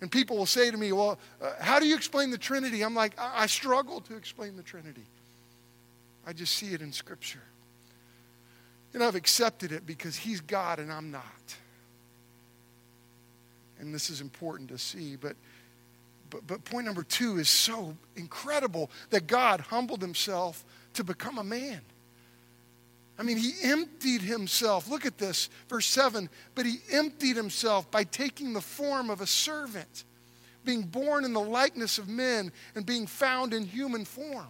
And 0.00 0.12
people 0.12 0.36
will 0.36 0.46
say 0.46 0.70
to 0.70 0.76
me, 0.76 0.92
Well, 0.92 1.18
uh, 1.40 1.52
how 1.60 1.80
do 1.80 1.86
you 1.86 1.96
explain 1.96 2.30
the 2.30 2.38
Trinity? 2.38 2.82
I'm 2.82 2.94
like, 2.94 3.18
I-, 3.18 3.42
I 3.42 3.46
struggle 3.46 4.00
to 4.02 4.16
explain 4.16 4.56
the 4.56 4.62
Trinity. 4.62 5.06
I 6.26 6.32
just 6.32 6.54
see 6.54 6.74
it 6.74 6.82
in 6.82 6.92
Scripture. 6.92 7.42
And 8.92 9.02
I've 9.02 9.14
accepted 9.14 9.72
it 9.72 9.86
because 9.86 10.16
He's 10.16 10.40
God 10.40 10.78
and 10.78 10.92
I'm 10.92 11.10
not. 11.10 11.56
And 13.78 13.94
this 13.94 14.10
is 14.10 14.20
important 14.20 14.68
to 14.70 14.78
see. 14.78 15.16
But, 15.16 15.36
but, 16.28 16.46
but 16.46 16.64
point 16.64 16.86
number 16.86 17.02
two 17.02 17.38
is 17.38 17.48
so 17.48 17.96
incredible 18.16 18.90
that 19.10 19.26
God 19.26 19.60
humbled 19.60 20.02
Himself 20.02 20.64
to 20.94 21.04
become 21.04 21.38
a 21.38 21.44
man. 21.44 21.80
I 23.18 23.22
mean, 23.22 23.38
he 23.38 23.52
emptied 23.62 24.20
himself. 24.20 24.88
Look 24.88 25.06
at 25.06 25.18
this, 25.18 25.48
verse 25.68 25.86
7. 25.86 26.28
But 26.54 26.66
he 26.66 26.78
emptied 26.92 27.36
himself 27.36 27.90
by 27.90 28.04
taking 28.04 28.52
the 28.52 28.60
form 28.60 29.08
of 29.08 29.20
a 29.20 29.26
servant, 29.26 30.04
being 30.64 30.82
born 30.82 31.24
in 31.24 31.32
the 31.32 31.40
likeness 31.40 31.98
of 31.98 32.08
men, 32.08 32.52
and 32.74 32.84
being 32.84 33.06
found 33.06 33.54
in 33.54 33.64
human 33.64 34.04
form. 34.04 34.48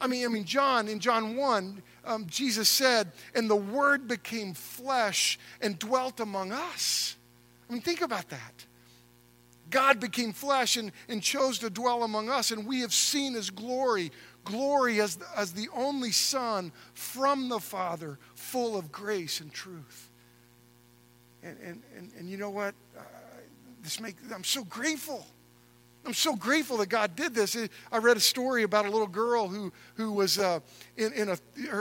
I 0.00 0.06
mean, 0.06 0.24
I 0.24 0.28
mean, 0.28 0.44
John, 0.44 0.88
in 0.88 1.00
John 1.00 1.36
1, 1.36 1.82
um, 2.04 2.26
Jesus 2.28 2.68
said, 2.68 3.10
and 3.34 3.48
the 3.48 3.56
word 3.56 4.06
became 4.06 4.54
flesh 4.54 5.38
and 5.60 5.78
dwelt 5.78 6.20
among 6.20 6.52
us. 6.52 7.16
I 7.68 7.72
mean, 7.72 7.82
think 7.82 8.02
about 8.02 8.28
that. 8.28 8.64
God 9.70 9.98
became 9.98 10.32
flesh 10.32 10.76
and, 10.76 10.92
and 11.08 11.22
chose 11.22 11.58
to 11.60 11.70
dwell 11.70 12.04
among 12.04 12.28
us, 12.28 12.52
and 12.52 12.66
we 12.66 12.80
have 12.80 12.94
seen 12.94 13.34
his 13.34 13.50
glory 13.50 14.12
glory 14.46 15.00
as, 15.00 15.18
as 15.36 15.52
the 15.52 15.68
only 15.74 16.12
Son 16.12 16.72
from 16.94 17.50
the 17.50 17.60
Father, 17.60 18.18
full 18.34 18.76
of 18.78 18.90
grace 18.90 19.40
and 19.40 19.52
truth. 19.52 20.10
And, 21.42 21.58
and, 21.62 21.82
and, 21.96 22.10
and 22.18 22.30
you 22.30 22.38
know 22.38 22.50
what? 22.50 22.74
Uh, 22.96 23.02
this 23.82 24.00
make, 24.00 24.16
I'm 24.34 24.44
so 24.44 24.64
grateful 24.64 25.26
I'm 26.06 26.14
so 26.14 26.36
grateful 26.36 26.76
that 26.78 26.88
God 26.88 27.16
did 27.16 27.34
this. 27.34 27.56
I 27.90 27.98
read 27.98 28.16
a 28.16 28.20
story 28.20 28.62
about 28.62 28.86
a 28.86 28.90
little 28.90 29.08
girl 29.08 29.48
who, 29.48 29.72
who 29.94 30.12
was 30.12 30.38
uh, 30.38 30.60
in, 30.96 31.12
in 31.14 31.28
a, 31.30 31.38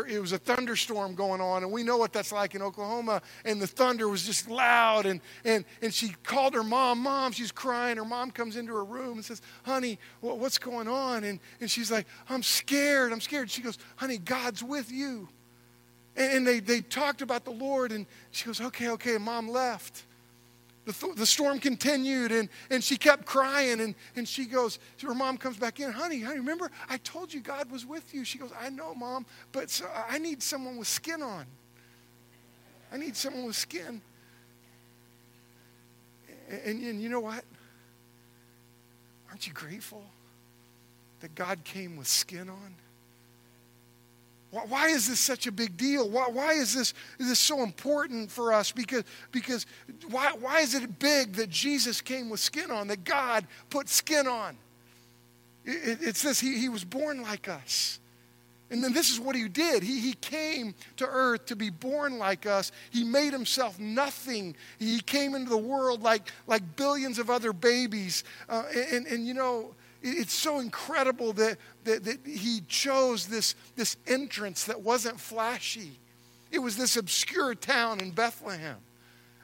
it 0.10 0.20
was 0.20 0.32
a 0.32 0.40
thunderstorm 0.40 1.14
going 1.14 1.42
on, 1.42 1.62
and 1.62 1.72
we 1.72 1.84
know 1.84 1.98
what 1.98 2.12
that's 2.12 2.32
like 2.32 2.56
in 2.56 2.64
Oklahoma, 2.64 3.22
and 3.46 3.62
the 3.62 3.68
thunder 3.68 4.10
was 4.10 4.26
just 4.26 4.50
loud, 4.50 5.06
and, 5.06 5.22
and, 5.44 5.64
and 5.84 5.94
she 5.94 6.16
called 6.24 6.56
her 6.56 6.64
mom, 6.64 7.00
Mom, 7.00 7.32
she's 7.32 7.52
crying. 7.52 7.98
Her 7.98 8.06
mom 8.06 8.32
comes 8.32 8.56
into 8.56 8.74
her 8.74 8.84
room 8.84 9.14
and 9.14 9.26
says, 9.26 9.44
Honey, 9.64 10.00
what's 10.22 10.58
going 10.58 10.88
on? 10.88 11.24
And, 11.24 11.40
and 11.62 11.70
she's 11.70 11.92
like, 11.92 12.08
I'm 12.28 12.42
scared, 12.42 13.12
I'm 13.12 13.22
scared. 13.22 13.52
She 13.52 13.62
goes, 13.62 13.78
Honey, 13.96 14.18
God's 14.18 14.64
with 14.64 14.92
you. 14.92 15.30
And, 16.16 16.34
and 16.34 16.48
they, 16.48 16.60
they 16.60 16.82
talked 16.82 17.22
about 17.22 17.46
the 17.46 17.52
Lord, 17.52 17.92
and 17.92 18.08
she 18.32 18.46
goes, 18.46 18.60
Okay, 18.60 18.90
okay, 18.90 19.20
mom 19.20 19.50
left 19.50 20.04
the, 20.86 20.94
th- 20.94 21.16
the 21.16 21.26
storm 21.26 21.60
continued 21.60 22.32
and, 22.32 22.48
and 22.70 22.84
she 22.84 22.96
kept 22.98 23.26
crying 23.26 23.82
and, 23.82 23.96
and 24.16 24.28
she 24.28 24.46
goes 24.46 24.80
her 25.02 25.16
mom 25.16 25.38
comes 25.38 25.58
back 25.58 25.80
in 25.80 25.92
honey 25.92 26.22
honey 26.22 26.40
remember 26.40 26.70
i 26.90 26.98
told 26.98 27.34
you 27.34 27.42
god 27.42 27.70
was 27.72 27.86
with 27.86 28.14
you. 28.14 28.24
She 28.24 28.38
goes 28.38 28.52
i 28.60 28.70
know 28.70 28.94
mom 28.94 29.26
but 29.52 29.70
so, 29.70 29.86
i 30.08 30.18
need 30.18 30.42
someone 30.42 30.78
with 30.78 30.88
skin 30.88 31.22
on. 31.22 31.46
I 32.92 32.98
need 32.98 33.16
someone 33.16 33.46
with 33.46 33.56
skin. 33.56 34.02
And, 36.50 36.62
and, 36.66 36.84
and 36.84 37.02
you 37.02 37.10
know 37.10 37.20
what? 37.20 37.44
Aren't 39.30 39.48
you 39.48 39.54
grateful 39.54 40.04
that 41.20 41.36
god 41.36 41.64
came 41.64 41.98
with 41.98 42.08
skin 42.08 42.50
on 42.50 42.76
why 44.52 44.88
is 44.88 45.08
this 45.08 45.20
such 45.20 45.48
a 45.48 45.52
big 45.52 45.76
deal? 45.76 46.10
Why, 46.10 46.28
why 46.30 46.54
is, 46.54 46.74
this, 46.74 46.94
is 47.20 47.28
this 47.28 47.40
so 47.40 47.62
important 47.62 48.32
for 48.32 48.54
us? 48.54 48.72
Because, 48.72 49.04
because 49.32 49.66
why, 50.10 50.32
why 50.40 50.62
is 50.62 50.74
it 50.74 50.98
big 51.00 51.34
that 51.34 51.50
Jesus 51.50 52.00
came 52.00 52.30
with 52.30 52.40
skin 52.40 52.72
on, 52.72 52.88
that 52.88 53.04
God 53.04 53.46
put 53.70 53.90
skin 53.90 54.28
on? 54.28 54.58
It, 55.66 56.02
it 56.02 56.16
says 56.16 56.40
he, 56.40 56.58
he 56.58 56.70
was 56.70 56.86
born 56.86 57.22
like 57.22 57.50
us. 57.50 58.00
And 58.72 58.84
then 58.84 58.94
this 58.94 59.12
is 59.12 59.20
what 59.20 59.36
he 59.36 59.48
did. 59.48 59.84
He, 59.84 60.00
he 60.00 60.14
came 60.14 60.74
to 60.98 61.06
earth 61.06 61.46
to 61.48 61.56
be 61.56 61.70
born 61.70 62.18
like 62.18 62.46
us. 62.46 62.72
He 62.90 63.04
made 63.04 63.32
himself 63.32 63.78
nothing. 63.78 64.56
He 64.80 65.02
came 65.02 65.36
into 65.36 65.50
the 65.50 65.58
world 65.58 66.02
like, 66.02 66.32
like 66.48 66.76
billions 66.76 67.20
of 67.20 67.30
other 67.30 67.54
babies. 67.54 68.24
Uh, 68.50 68.64
and, 68.92 69.06
and, 69.06 69.28
you 69.28 69.36
know, 69.36 69.76
it's 70.02 70.34
so 70.34 70.60
incredible 70.60 71.34
that, 71.34 71.58
that, 71.84 72.04
that 72.04 72.20
he 72.26 72.62
chose 72.68 73.28
this, 73.28 73.56
this 73.76 73.98
entrance 74.08 74.66
that 74.66 74.82
wasn't 74.82 75.20
flashy. 75.20 76.00
It 76.52 76.60
was 76.60 76.78
this 76.78 76.96
obscure 76.98 77.56
town 77.56 78.00
in 78.00 78.12
Bethlehem. 78.12 78.78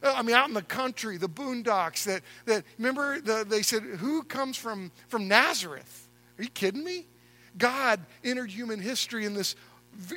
Uh, 0.04 0.14
I 0.16 0.22
mean, 0.22 0.36
out 0.36 0.48
in 0.48 0.54
the 0.54 0.62
country, 0.62 1.18
the 1.18 1.30
boondocks 1.30 2.04
that, 2.06 2.22
that 2.46 2.64
remember, 2.78 3.22
the, 3.22 3.46
they 3.48 3.62
said, 3.62 3.84
Who 3.84 4.24
comes 4.24 4.58
from, 4.58 4.92
from 5.08 5.28
Nazareth? 5.28 6.08
Are 6.38 6.44
you 6.44 6.50
kidding 6.50 6.84
me? 6.84 7.06
God 7.58 8.00
entered 8.24 8.50
human 8.50 8.80
history 8.80 9.26
in 9.26 9.34
this 9.34 9.56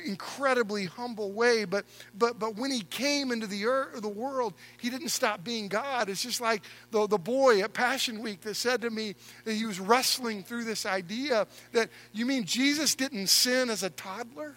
incredibly 0.05 0.85
humble 0.85 1.31
way. 1.31 1.65
But, 1.65 1.85
but, 2.17 2.39
but 2.39 2.55
when 2.55 2.71
he 2.71 2.81
came 2.81 3.31
into 3.31 3.47
the, 3.47 3.65
earth, 3.65 4.01
the 4.01 4.07
world, 4.07 4.53
he 4.79 4.89
didn't 4.89 5.09
stop 5.09 5.43
being 5.43 5.67
God. 5.67 6.09
It's 6.09 6.23
just 6.23 6.41
like 6.41 6.63
the, 6.91 7.07
the 7.07 7.17
boy 7.17 7.61
at 7.61 7.73
Passion 7.73 8.21
Week 8.21 8.41
that 8.41 8.55
said 8.55 8.81
to 8.81 8.89
me 8.89 9.15
that 9.43 9.53
he 9.53 9.65
was 9.65 9.79
wrestling 9.79 10.43
through 10.43 10.63
this 10.63 10.85
idea 10.85 11.47
that, 11.71 11.89
you 12.13 12.25
mean 12.25 12.45
Jesus 12.45 12.95
didn't 12.95 13.27
sin 13.27 13.69
as 13.69 13.83
a 13.83 13.89
toddler? 13.89 14.55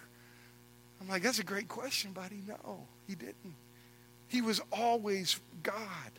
I'm 1.01 1.09
like, 1.09 1.23
that's 1.23 1.39
a 1.39 1.45
great 1.45 1.69
question, 1.69 2.13
buddy. 2.13 2.43
No, 2.47 2.87
he 3.07 3.15
didn't. 3.15 3.55
He 4.29 4.43
was 4.43 4.61
always 4.73 5.41
God. 5.63 6.13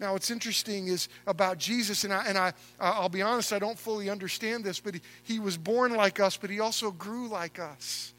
Now, 0.00 0.12
what's 0.12 0.30
interesting 0.30 0.86
is 0.86 1.08
about 1.26 1.58
Jesus, 1.58 2.04
and, 2.04 2.12
I, 2.12 2.24
and 2.26 2.38
I, 2.38 2.52
I'll 2.78 3.08
be 3.08 3.22
honest, 3.22 3.52
I 3.52 3.58
don't 3.58 3.78
fully 3.78 4.08
understand 4.08 4.64
this, 4.64 4.78
but 4.78 4.94
he, 4.94 5.00
he 5.24 5.38
was 5.40 5.56
born 5.56 5.94
like 5.94 6.20
us, 6.20 6.36
but 6.36 6.50
he 6.50 6.60
also 6.60 6.92
grew 6.92 7.28
like 7.28 7.58
us. 7.58 8.14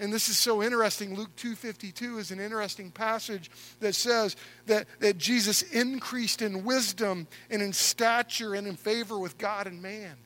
And 0.00 0.12
this 0.12 0.28
is 0.28 0.36
so 0.36 0.62
interesting. 0.62 1.14
Luke 1.14 1.34
2:52 1.36 2.18
is 2.18 2.30
an 2.30 2.40
interesting 2.40 2.90
passage 2.90 3.50
that 3.80 3.94
says 3.94 4.34
that, 4.66 4.86
that 4.98 5.18
Jesus 5.18 5.62
increased 5.62 6.42
in 6.42 6.64
wisdom 6.64 7.28
and 7.48 7.62
in 7.62 7.72
stature 7.72 8.54
and 8.54 8.66
in 8.66 8.76
favor 8.76 9.18
with 9.18 9.38
God 9.38 9.66
and 9.66 9.80
man. 9.80 10.16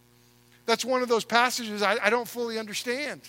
That's 0.65 0.85
one 0.85 1.03
of 1.03 1.09
those 1.09 1.25
passages 1.25 1.83
I, 1.83 1.97
I 2.03 2.11
don't 2.11 2.29
fully 2.29 2.59
understand. 2.59 3.23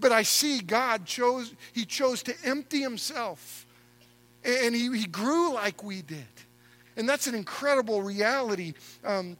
But 0.00 0.12
I 0.12 0.22
see 0.22 0.60
God 0.60 1.06
chose, 1.06 1.52
He 1.72 1.84
chose 1.84 2.22
to 2.24 2.34
empty 2.44 2.80
Himself. 2.80 3.66
And 4.44 4.74
He, 4.74 4.96
he 4.96 5.06
grew 5.06 5.54
like 5.54 5.82
we 5.82 6.02
did. 6.02 6.26
And 6.96 7.08
that's 7.08 7.26
an 7.26 7.34
incredible 7.34 8.02
reality. 8.02 8.74
Um, 9.04 9.36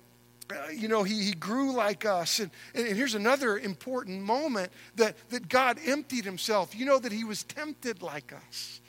uh, 0.51 0.69
you 0.69 0.89
know, 0.89 1.03
he, 1.03 1.23
he 1.23 1.33
grew 1.33 1.73
like 1.73 2.05
us. 2.05 2.41
And, 2.41 2.51
and 2.75 2.87
here's 2.87 3.15
another 3.15 3.59
important 3.59 4.23
moment 4.23 4.71
that, 4.97 5.17
that 5.31 5.49
God 5.49 5.79
emptied 5.85 6.25
himself. 6.25 6.75
You 6.75 6.87
know 6.87 6.99
that 6.99 7.13
he 7.13 7.25
was 7.25 7.45
tempted 7.45 8.03
like 8.03 8.33
us. 8.33 8.81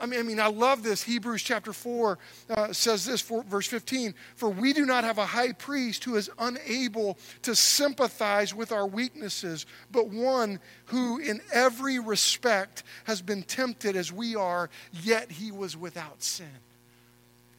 I 0.00 0.06
mean, 0.06 0.18
I 0.18 0.22
mean, 0.22 0.40
I 0.40 0.46
love 0.46 0.82
this. 0.82 1.02
Hebrews 1.02 1.42
chapter 1.42 1.74
4 1.74 2.18
uh, 2.48 2.72
says 2.72 3.04
this, 3.04 3.20
for, 3.20 3.42
verse 3.42 3.66
15 3.66 4.14
For 4.34 4.48
we 4.48 4.72
do 4.72 4.86
not 4.86 5.04
have 5.04 5.18
a 5.18 5.26
high 5.26 5.52
priest 5.52 6.04
who 6.04 6.16
is 6.16 6.30
unable 6.38 7.18
to 7.42 7.54
sympathize 7.54 8.54
with 8.54 8.72
our 8.72 8.86
weaknesses, 8.86 9.66
but 9.92 10.08
one 10.08 10.58
who 10.86 11.18
in 11.18 11.40
every 11.52 11.98
respect 11.98 12.82
has 13.04 13.20
been 13.20 13.42
tempted 13.42 13.94
as 13.94 14.10
we 14.10 14.34
are, 14.34 14.70
yet 14.90 15.30
he 15.30 15.52
was 15.52 15.76
without 15.76 16.22
sin. 16.22 16.48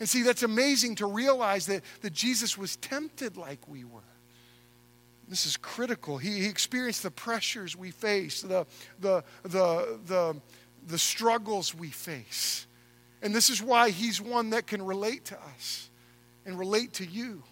And 0.01 0.09
see, 0.09 0.23
that's 0.23 0.41
amazing 0.41 0.95
to 0.95 1.05
realize 1.05 1.67
that, 1.67 1.83
that 2.01 2.11
Jesus 2.11 2.57
was 2.57 2.75
tempted 2.77 3.37
like 3.37 3.59
we 3.67 3.83
were. 3.83 4.01
This 5.27 5.45
is 5.45 5.57
critical. 5.57 6.17
He, 6.17 6.39
he 6.39 6.47
experienced 6.47 7.03
the 7.03 7.11
pressures 7.11 7.77
we 7.77 7.91
face, 7.91 8.41
the, 8.41 8.65
the, 8.99 9.23
the, 9.43 9.99
the, 10.07 10.41
the 10.87 10.97
struggles 10.97 11.75
we 11.75 11.89
face. 11.89 12.65
And 13.21 13.31
this 13.31 13.51
is 13.51 13.61
why 13.61 13.91
he's 13.91 14.19
one 14.19 14.49
that 14.49 14.65
can 14.65 14.81
relate 14.81 15.25
to 15.25 15.37
us 15.39 15.91
and 16.47 16.57
relate 16.57 16.93
to 16.93 17.05
you 17.05 17.43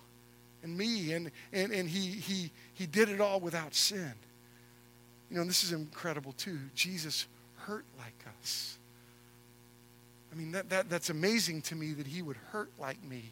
and 0.64 0.76
me. 0.76 1.14
And, 1.14 1.30
and, 1.54 1.72
and 1.72 1.88
he, 1.88 2.10
he, 2.10 2.52
he 2.74 2.88
did 2.88 3.10
it 3.10 3.22
all 3.22 3.40
without 3.40 3.76
sin. 3.76 4.14
You 5.30 5.38
know, 5.38 5.44
this 5.44 5.64
is 5.64 5.72
incredible 5.72 6.32
too. 6.32 6.58
Jesus 6.74 7.28
hurt 7.58 7.86
like 8.00 8.26
us. 8.42 8.79
I 10.32 10.36
mean, 10.36 10.52
that, 10.52 10.70
that, 10.70 10.90
that's 10.90 11.10
amazing 11.10 11.64
to 11.64 11.76
me 11.76 11.94
that 11.94 12.08
he 12.08 12.22
would 12.22 12.38
hurt 12.52 12.72
like 12.80 13.04
me. 13.04 13.32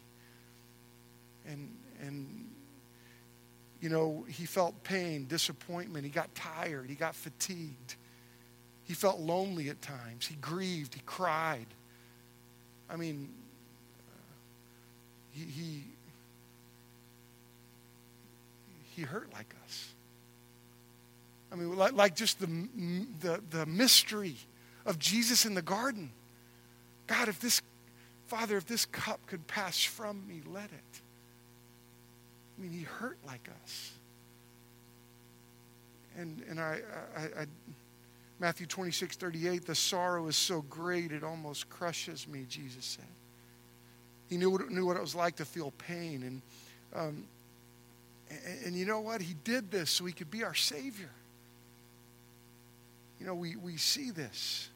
And, 1.46 1.70
and, 2.02 2.46
you 3.80 3.88
know, 3.88 4.24
he 4.28 4.46
felt 4.46 4.82
pain, 4.82 5.26
disappointment. 5.26 6.04
He 6.04 6.10
got 6.10 6.34
tired. 6.34 6.88
He 6.88 6.96
got 6.96 7.14
fatigued. 7.14 7.94
He 8.84 8.94
felt 8.94 9.20
lonely 9.20 9.68
at 9.68 9.80
times. 9.80 10.26
He 10.26 10.34
grieved. 10.36 10.94
He 10.94 11.02
cried. 11.06 11.66
I 12.90 12.96
mean, 12.96 13.28
he, 15.30 15.44
he, 15.44 15.84
he 18.96 19.02
hurt 19.02 19.32
like 19.32 19.54
us. 19.64 19.92
I 21.52 21.56
mean, 21.56 21.76
like, 21.76 21.92
like 21.92 22.16
just 22.16 22.40
the, 22.40 22.46
the, 23.20 23.40
the 23.50 23.66
mystery 23.66 24.36
of 24.84 24.98
Jesus 24.98 25.46
in 25.46 25.54
the 25.54 25.62
garden. 25.62 26.10
God, 27.08 27.28
if 27.28 27.40
this, 27.40 27.60
Father, 28.28 28.56
if 28.56 28.66
this 28.66 28.86
cup 28.86 29.18
could 29.26 29.46
pass 29.48 29.82
from 29.82 30.26
me, 30.28 30.42
let 30.46 30.66
it. 30.66 31.00
I 32.56 32.62
mean, 32.62 32.70
he 32.70 32.82
hurt 32.82 33.18
like 33.26 33.48
us. 33.64 33.92
And, 36.16 36.42
and 36.48 36.60
I, 36.60 36.80
I, 37.16 37.22
I 37.22 37.46
Matthew 38.40 38.66
26, 38.66 39.16
38, 39.16 39.66
the 39.66 39.74
sorrow 39.74 40.28
is 40.28 40.36
so 40.36 40.62
great 40.62 41.10
it 41.10 41.24
almost 41.24 41.68
crushes 41.70 42.28
me, 42.28 42.46
Jesus 42.48 42.84
said. 42.84 43.04
He 44.28 44.36
knew 44.36 44.50
what, 44.50 44.70
knew 44.70 44.86
what 44.86 44.96
it 44.96 45.00
was 45.00 45.14
like 45.14 45.36
to 45.36 45.44
feel 45.44 45.72
pain. 45.78 46.22
And, 46.22 46.42
um, 46.94 47.24
and, 48.30 48.66
and 48.66 48.76
you 48.76 48.84
know 48.84 49.00
what? 49.00 49.20
He 49.20 49.34
did 49.42 49.70
this 49.70 49.90
so 49.90 50.04
he 50.04 50.12
could 50.12 50.30
be 50.30 50.44
our 50.44 50.54
Savior. 50.54 51.10
You 53.18 53.26
know, 53.26 53.34
we, 53.34 53.56
we 53.56 53.76
see 53.76 54.10
this. 54.10 54.68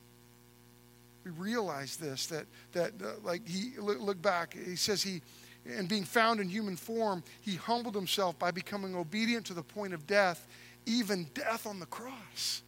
We 1.24 1.30
realize 1.30 1.96
this, 1.96 2.26
that, 2.26 2.46
that 2.72 2.92
uh, 3.02 3.12
like 3.22 3.46
he, 3.46 3.72
look, 3.78 4.20
back, 4.20 4.54
he 4.54 4.76
says 4.76 5.02
he, 5.02 5.22
and 5.66 5.88
being 5.88 6.04
found 6.04 6.40
in 6.40 6.48
human 6.48 6.76
form, 6.76 7.22
he 7.40 7.54
humbled 7.54 7.94
himself 7.94 8.38
by 8.38 8.50
becoming 8.50 8.96
obedient 8.96 9.46
to 9.46 9.54
the 9.54 9.62
point 9.62 9.94
of 9.94 10.06
death, 10.06 10.46
even 10.86 11.28
death 11.34 11.66
on 11.66 11.78
the 11.78 11.86
cross. 11.86 12.62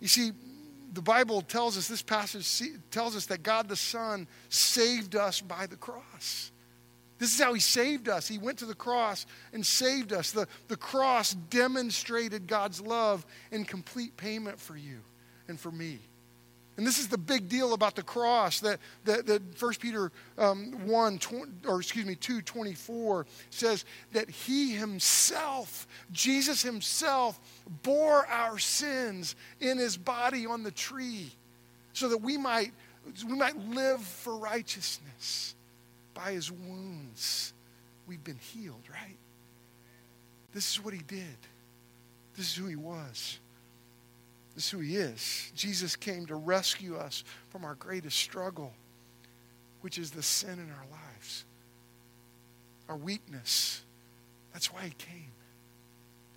You 0.00 0.08
see, 0.08 0.32
the 0.94 1.02
Bible 1.02 1.42
tells 1.42 1.76
us, 1.76 1.88
this 1.88 2.02
passage 2.02 2.70
tells 2.90 3.16
us 3.16 3.26
that 3.26 3.42
God 3.42 3.68
the 3.68 3.76
Son 3.76 4.26
saved 4.48 5.16
us 5.16 5.40
by 5.40 5.66
the 5.66 5.76
cross. 5.76 6.52
This 7.18 7.34
is 7.34 7.40
how 7.40 7.54
he 7.54 7.60
saved 7.60 8.08
us. 8.08 8.26
He 8.26 8.38
went 8.38 8.58
to 8.58 8.66
the 8.66 8.74
cross 8.74 9.26
and 9.52 9.64
saved 9.64 10.12
us. 10.12 10.32
The, 10.32 10.46
the 10.68 10.76
cross 10.76 11.34
demonstrated 11.34 12.46
God's 12.46 12.80
love 12.80 13.24
in 13.50 13.64
complete 13.64 14.16
payment 14.16 14.58
for 14.58 14.76
you 14.76 15.00
and 15.48 15.58
for 15.58 15.70
me. 15.70 16.00
And 16.76 16.84
this 16.86 16.98
is 16.98 17.06
the 17.06 17.18
big 17.18 17.48
deal 17.48 17.72
about 17.72 17.94
the 17.94 18.02
cross 18.02 18.60
that, 18.60 18.80
that, 19.04 19.26
that 19.26 19.62
1 19.62 19.74
Peter 19.74 20.10
um, 20.36 20.72
1, 20.86 21.18
20, 21.18 21.52
or 21.68 21.80
excuse 21.80 22.04
me, 22.04 22.16
2, 22.16 22.42
24 22.42 23.26
says 23.50 23.84
that 24.12 24.28
he 24.28 24.72
himself, 24.72 25.86
Jesus 26.10 26.62
himself, 26.62 27.38
bore 27.84 28.26
our 28.26 28.58
sins 28.58 29.36
in 29.60 29.78
his 29.78 29.96
body 29.96 30.46
on 30.46 30.64
the 30.64 30.72
tree 30.72 31.30
so 31.92 32.08
that 32.08 32.18
we 32.18 32.36
might, 32.36 32.72
we 33.24 33.36
might 33.36 33.56
live 33.68 34.00
for 34.00 34.36
righteousness. 34.36 35.54
By 36.12 36.32
his 36.32 36.50
wounds, 36.50 37.52
we've 38.06 38.22
been 38.22 38.38
healed, 38.38 38.82
right? 38.90 39.16
This 40.52 40.72
is 40.72 40.84
what 40.84 40.94
he 40.94 41.00
did. 41.00 41.36
This 42.36 42.46
is 42.46 42.54
who 42.56 42.66
he 42.66 42.76
was. 42.76 43.38
This 44.54 44.66
is 44.66 44.70
who 44.70 44.78
he 44.78 44.96
is. 44.96 45.52
Jesus 45.54 45.96
came 45.96 46.26
to 46.26 46.36
rescue 46.36 46.96
us 46.96 47.24
from 47.50 47.64
our 47.64 47.74
greatest 47.74 48.16
struggle, 48.16 48.72
which 49.80 49.98
is 49.98 50.10
the 50.12 50.22
sin 50.22 50.54
in 50.54 50.70
our 50.70 50.86
lives, 50.90 51.44
our 52.88 52.96
weakness. 52.96 53.82
That's 54.52 54.72
why 54.72 54.82
he 54.82 54.90
came. 54.90 55.32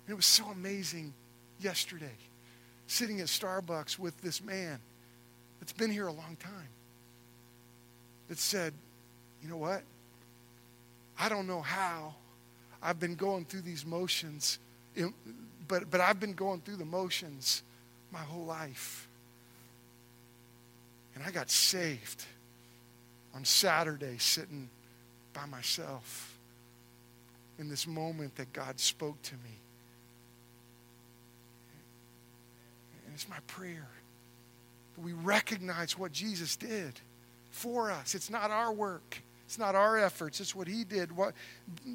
And 0.06 0.12
it 0.12 0.16
was 0.16 0.26
so 0.26 0.46
amazing 0.46 1.14
yesterday, 1.60 2.16
sitting 2.88 3.20
at 3.20 3.26
Starbucks 3.26 3.98
with 3.98 4.20
this 4.20 4.42
man 4.42 4.80
that's 5.60 5.72
been 5.72 5.90
here 5.90 6.08
a 6.08 6.12
long 6.12 6.36
time, 6.40 6.68
that 8.28 8.38
said, 8.38 8.72
You 9.42 9.48
know 9.48 9.56
what? 9.56 9.82
I 11.20 11.28
don't 11.28 11.46
know 11.46 11.60
how. 11.60 12.14
I've 12.82 12.98
been 13.00 13.14
going 13.14 13.44
through 13.44 13.62
these 13.62 13.84
motions, 13.84 14.58
but, 15.66 15.90
but 15.90 16.00
I've 16.00 16.20
been 16.20 16.34
going 16.34 16.60
through 16.60 16.76
the 16.76 16.84
motions 16.84 17.62
my 18.12 18.20
whole 18.20 18.44
life. 18.44 19.08
And 21.14 21.24
I 21.24 21.30
got 21.30 21.50
saved 21.50 22.24
on 23.34 23.44
Saturday 23.44 24.18
sitting 24.18 24.68
by 25.32 25.46
myself 25.46 26.38
in 27.58 27.68
this 27.68 27.86
moment 27.86 28.36
that 28.36 28.52
God 28.52 28.78
spoke 28.78 29.20
to 29.22 29.34
me. 29.34 29.58
And 33.06 33.14
it's 33.14 33.28
my 33.28 33.38
prayer 33.46 33.88
that 34.94 35.00
we 35.00 35.12
recognize 35.12 35.98
what 35.98 36.12
Jesus 36.12 36.56
did 36.56 37.00
for 37.50 37.90
us. 37.90 38.14
It's 38.14 38.30
not 38.30 38.50
our 38.50 38.72
work. 38.72 39.22
It's 39.46 39.58
not 39.58 39.74
our 39.74 39.98
efforts. 39.98 40.40
It's 40.40 40.54
what 40.54 40.68
he 40.68 40.84
did. 40.84 41.10
What 41.10 41.34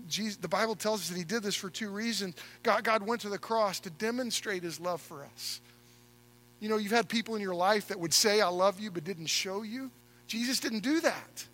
Jesus, 0.07 0.37
the 0.37 0.47
Bible 0.47 0.75
tells 0.75 1.01
us 1.01 1.09
that 1.09 1.17
he 1.17 1.23
did 1.23 1.43
this 1.43 1.55
for 1.55 1.69
two 1.69 1.89
reasons. 1.89 2.35
God, 2.63 2.83
God 2.83 3.05
went 3.05 3.21
to 3.21 3.29
the 3.29 3.37
cross 3.37 3.79
to 3.81 3.89
demonstrate 3.91 4.63
his 4.63 4.79
love 4.79 5.01
for 5.01 5.23
us. 5.23 5.61
You 6.63 6.69
know, 6.69 6.77
you've 6.77 6.93
had 6.93 7.09
people 7.09 7.35
in 7.35 7.41
your 7.41 7.53
life 7.53 7.89
that 7.89 7.99
would 7.99 8.13
say, 8.13 8.39
I 8.39 8.47
love 8.47 8.79
you, 8.79 8.89
but 8.89 9.03
didn't 9.03 9.25
show 9.25 9.63
you. 9.63 9.91
Jesus 10.27 10.61
didn't 10.61 10.79
do 10.79 11.01
that. 11.01 11.45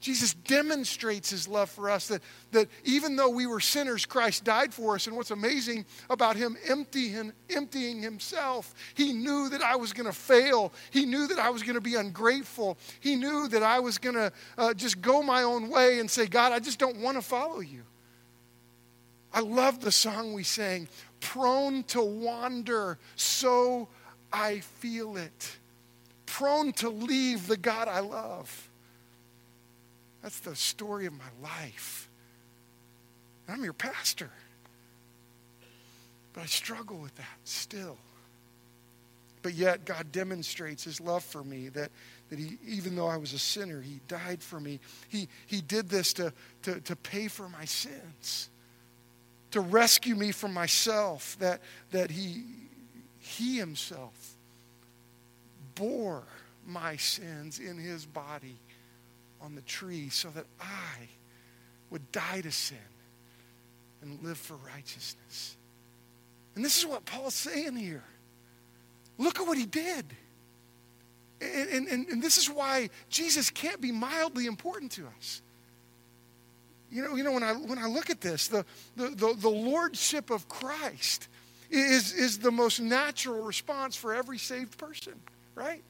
Jesus 0.00 0.32
demonstrates 0.32 1.28
his 1.28 1.46
love 1.46 1.68
for 1.68 1.90
us 1.90 2.08
that, 2.08 2.22
that 2.52 2.66
even 2.82 3.14
though 3.14 3.28
we 3.28 3.46
were 3.46 3.60
sinners, 3.60 4.06
Christ 4.06 4.44
died 4.44 4.72
for 4.72 4.94
us. 4.94 5.06
And 5.06 5.14
what's 5.16 5.32
amazing 5.32 5.84
about 6.08 6.34
him 6.34 6.56
emptying, 6.66 7.34
emptying 7.50 8.00
himself, 8.00 8.74
he 8.94 9.12
knew 9.12 9.50
that 9.50 9.60
I 9.60 9.76
was 9.76 9.92
going 9.92 10.06
to 10.06 10.16
fail. 10.16 10.72
He 10.92 11.04
knew 11.04 11.26
that 11.26 11.38
I 11.38 11.50
was 11.50 11.62
going 11.62 11.74
to 11.74 11.82
be 11.82 11.96
ungrateful. 11.96 12.78
He 13.00 13.16
knew 13.16 13.48
that 13.48 13.62
I 13.62 13.80
was 13.80 13.98
going 13.98 14.16
to 14.16 14.32
uh, 14.56 14.72
just 14.72 15.02
go 15.02 15.22
my 15.22 15.42
own 15.42 15.68
way 15.68 15.98
and 15.98 16.10
say, 16.10 16.26
God, 16.26 16.52
I 16.52 16.58
just 16.58 16.78
don't 16.78 17.02
want 17.02 17.18
to 17.18 17.22
follow 17.22 17.60
you. 17.60 17.82
I 19.30 19.40
love 19.40 19.80
the 19.80 19.92
song 19.92 20.32
we 20.32 20.42
sang, 20.42 20.88
Prone 21.20 21.82
to 21.84 22.00
Wander, 22.00 22.98
so 23.14 23.88
I 24.32 24.60
feel 24.60 25.16
it. 25.16 25.56
Prone 26.26 26.72
to 26.74 26.90
leave 26.90 27.46
the 27.46 27.56
God 27.56 27.88
I 27.88 28.00
love. 28.00 28.68
That's 30.22 30.40
the 30.40 30.56
story 30.56 31.06
of 31.06 31.12
my 31.14 31.30
life. 31.42 32.08
I'm 33.48 33.64
your 33.64 33.72
pastor. 33.72 34.30
But 36.32 36.42
I 36.42 36.46
struggle 36.46 36.98
with 36.98 37.14
that 37.16 37.38
still. 37.44 37.96
But 39.42 39.54
yet, 39.54 39.84
God 39.84 40.12
demonstrates 40.12 40.84
his 40.84 41.00
love 41.00 41.24
for 41.24 41.42
me 41.42 41.68
that, 41.70 41.90
that 42.28 42.38
he, 42.38 42.58
even 42.66 42.96
though 42.96 43.06
I 43.06 43.16
was 43.16 43.32
a 43.32 43.38
sinner, 43.38 43.80
he 43.80 44.00
died 44.08 44.42
for 44.42 44.60
me. 44.60 44.80
He, 45.08 45.28
he 45.46 45.60
did 45.60 45.88
this 45.88 46.12
to, 46.14 46.32
to, 46.62 46.80
to 46.80 46.96
pay 46.96 47.28
for 47.28 47.48
my 47.48 47.64
sins, 47.64 48.50
to 49.52 49.60
rescue 49.60 50.16
me 50.16 50.32
from 50.32 50.52
myself, 50.52 51.36
that, 51.38 51.60
that 51.92 52.10
he, 52.10 52.44
he 53.28 53.58
himself 53.58 54.36
bore 55.74 56.24
my 56.66 56.96
sins 56.96 57.58
in 57.58 57.76
his 57.76 58.06
body 58.06 58.58
on 59.40 59.54
the 59.54 59.60
tree 59.62 60.08
so 60.08 60.28
that 60.30 60.46
I 60.60 61.08
would 61.90 62.10
die 62.10 62.40
to 62.40 62.50
sin 62.50 62.78
and 64.02 64.22
live 64.22 64.38
for 64.38 64.54
righteousness. 64.74 65.56
And 66.54 66.64
this 66.64 66.78
is 66.78 66.86
what 66.86 67.04
Paul's 67.04 67.34
saying 67.34 67.76
here. 67.76 68.04
Look 69.18 69.38
at 69.38 69.46
what 69.46 69.58
he 69.58 69.66
did. 69.66 70.06
And, 71.40 71.86
and, 71.86 72.08
and, 72.08 72.22
this 72.22 72.36
is 72.36 72.50
why 72.50 72.90
Jesus 73.08 73.48
can't 73.50 73.80
be 73.80 73.92
mildly 73.92 74.46
important 74.46 74.90
to 74.92 75.06
us. 75.18 75.40
You 76.90 77.04
know, 77.04 77.14
you 77.14 77.22
know 77.22 77.32
when, 77.32 77.44
I, 77.44 77.52
when 77.52 77.78
I 77.78 77.86
look 77.86 78.10
at 78.10 78.20
this, 78.20 78.48
the, 78.48 78.64
the, 78.96 79.10
the, 79.10 79.36
the 79.38 79.48
lordship 79.48 80.30
of 80.30 80.48
Christ 80.48 81.28
is, 81.70 82.12
is 82.12 82.38
the 82.38 82.50
most 82.50 82.80
natural 82.80 83.42
response 83.42 83.96
for 83.96 84.14
every 84.14 84.38
saved 84.38 84.78
person, 84.78 85.14
right? 85.54 85.82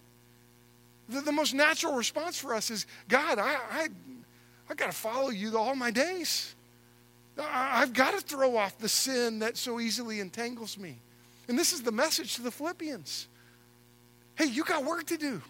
The, 1.09 1.21
the 1.21 1.33
most 1.33 1.55
natural 1.55 1.95
response 1.95 2.39
for 2.39 2.55
us 2.55 2.71
is 2.71 2.87
God, 3.09 3.39
I, 3.39 3.57
I, 3.71 3.89
I 4.69 4.75
got 4.75 4.91
to 4.91 4.97
follow 4.97 5.31
you 5.31 5.57
all 5.57 5.75
my 5.75 5.91
days. 5.91 6.55
I, 7.39 7.83
I've 7.83 7.93
got 7.93 8.15
to 8.15 8.21
throw 8.21 8.57
off 8.57 8.79
the 8.79 8.89
sin 8.89 9.39
that 9.41 9.57
so 9.57 9.81
easily 9.81 10.21
entangles 10.21 10.77
me. 10.77 10.99
And 11.49 11.59
this 11.59 11.73
is 11.73 11.83
the 11.83 11.93
message 11.93 12.35
to 12.37 12.43
the 12.43 12.51
Philippians. 12.51 13.29
Hey, 14.35 14.47
you 14.47 14.65
got 14.65 14.85
work 14.85 15.07
to 15.07 15.17
do. 15.17 15.41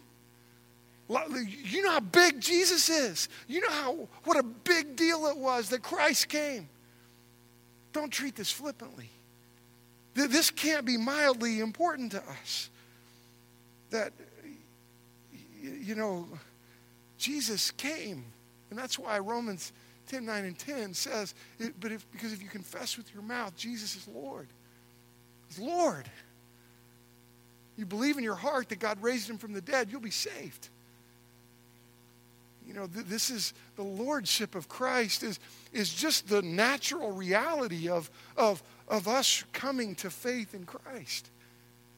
You 1.09 1.83
know 1.83 1.93
how 1.93 2.01
big 2.01 2.41
Jesus 2.41 2.89
is. 2.91 3.29
You 3.47 3.63
know 3.63 3.71
how 3.71 4.09
what 4.25 4.37
a 4.37 4.43
big 4.43 4.95
deal 4.95 5.27
it 5.27 5.37
was 5.37 5.71
that 5.71 5.83
Christ 5.83 6.29
came. 6.29 6.69
Don't 7.93 8.11
treat 8.11 8.37
this 8.37 8.51
flippantly. 8.51 9.09
This 10.27 10.51
can't 10.51 10.85
be 10.85 10.97
mildly 10.97 11.61
important 11.61 12.13
to 12.13 12.23
us. 12.29 12.71
That 13.91 14.13
you 15.63 15.95
know, 15.95 16.29
Jesus 17.19 17.71
came. 17.73 18.25
And 18.71 18.79
that's 18.79 18.99
why 18.99 19.19
Romans 19.19 19.73
10, 20.09 20.25
9, 20.25 20.45
and 20.45 20.59
10 20.59 20.95
says, 20.95 21.35
but 21.81 21.93
if, 21.93 22.11
because 22.13 22.33
if 22.33 22.43
you 22.43 22.49
confess 22.49 22.97
with 22.97 23.13
your 23.13 23.23
mouth, 23.23 23.57
Jesus 23.57 23.97
is 23.97 24.09
Lord. 24.09 24.47
He's 25.49 25.59
Lord. 25.59 26.09
You 27.77 27.87
believe 27.87 28.19
in 28.19 28.25
your 28.25 28.35
heart 28.35 28.69
that 28.71 28.81
God 28.81 29.03
raised 29.03 29.31
him 29.31 29.39
from 29.39 29.53
the 29.53 29.61
dead, 29.61 29.89
you'll 29.91 30.01
be 30.01 30.11
saved. 30.11 30.69
You 32.67 32.75
know, 32.75 32.87
th- 32.87 33.07
this 33.07 33.31
is 33.31 33.55
the 33.77 33.83
lordship 33.83 34.55
of 34.55 34.69
Christ 34.69 35.23
is, 35.23 35.39
is 35.73 35.93
just 35.93 36.29
the 36.29 36.43
natural 36.43 37.13
reality 37.13 37.89
of, 37.89 38.11
of, 38.37 38.63
of 38.87 39.09
us 39.09 39.45
coming 39.53 39.95
to 39.97 40.11
faith 40.11 40.55
in 40.55 40.65
Christ 40.65 41.31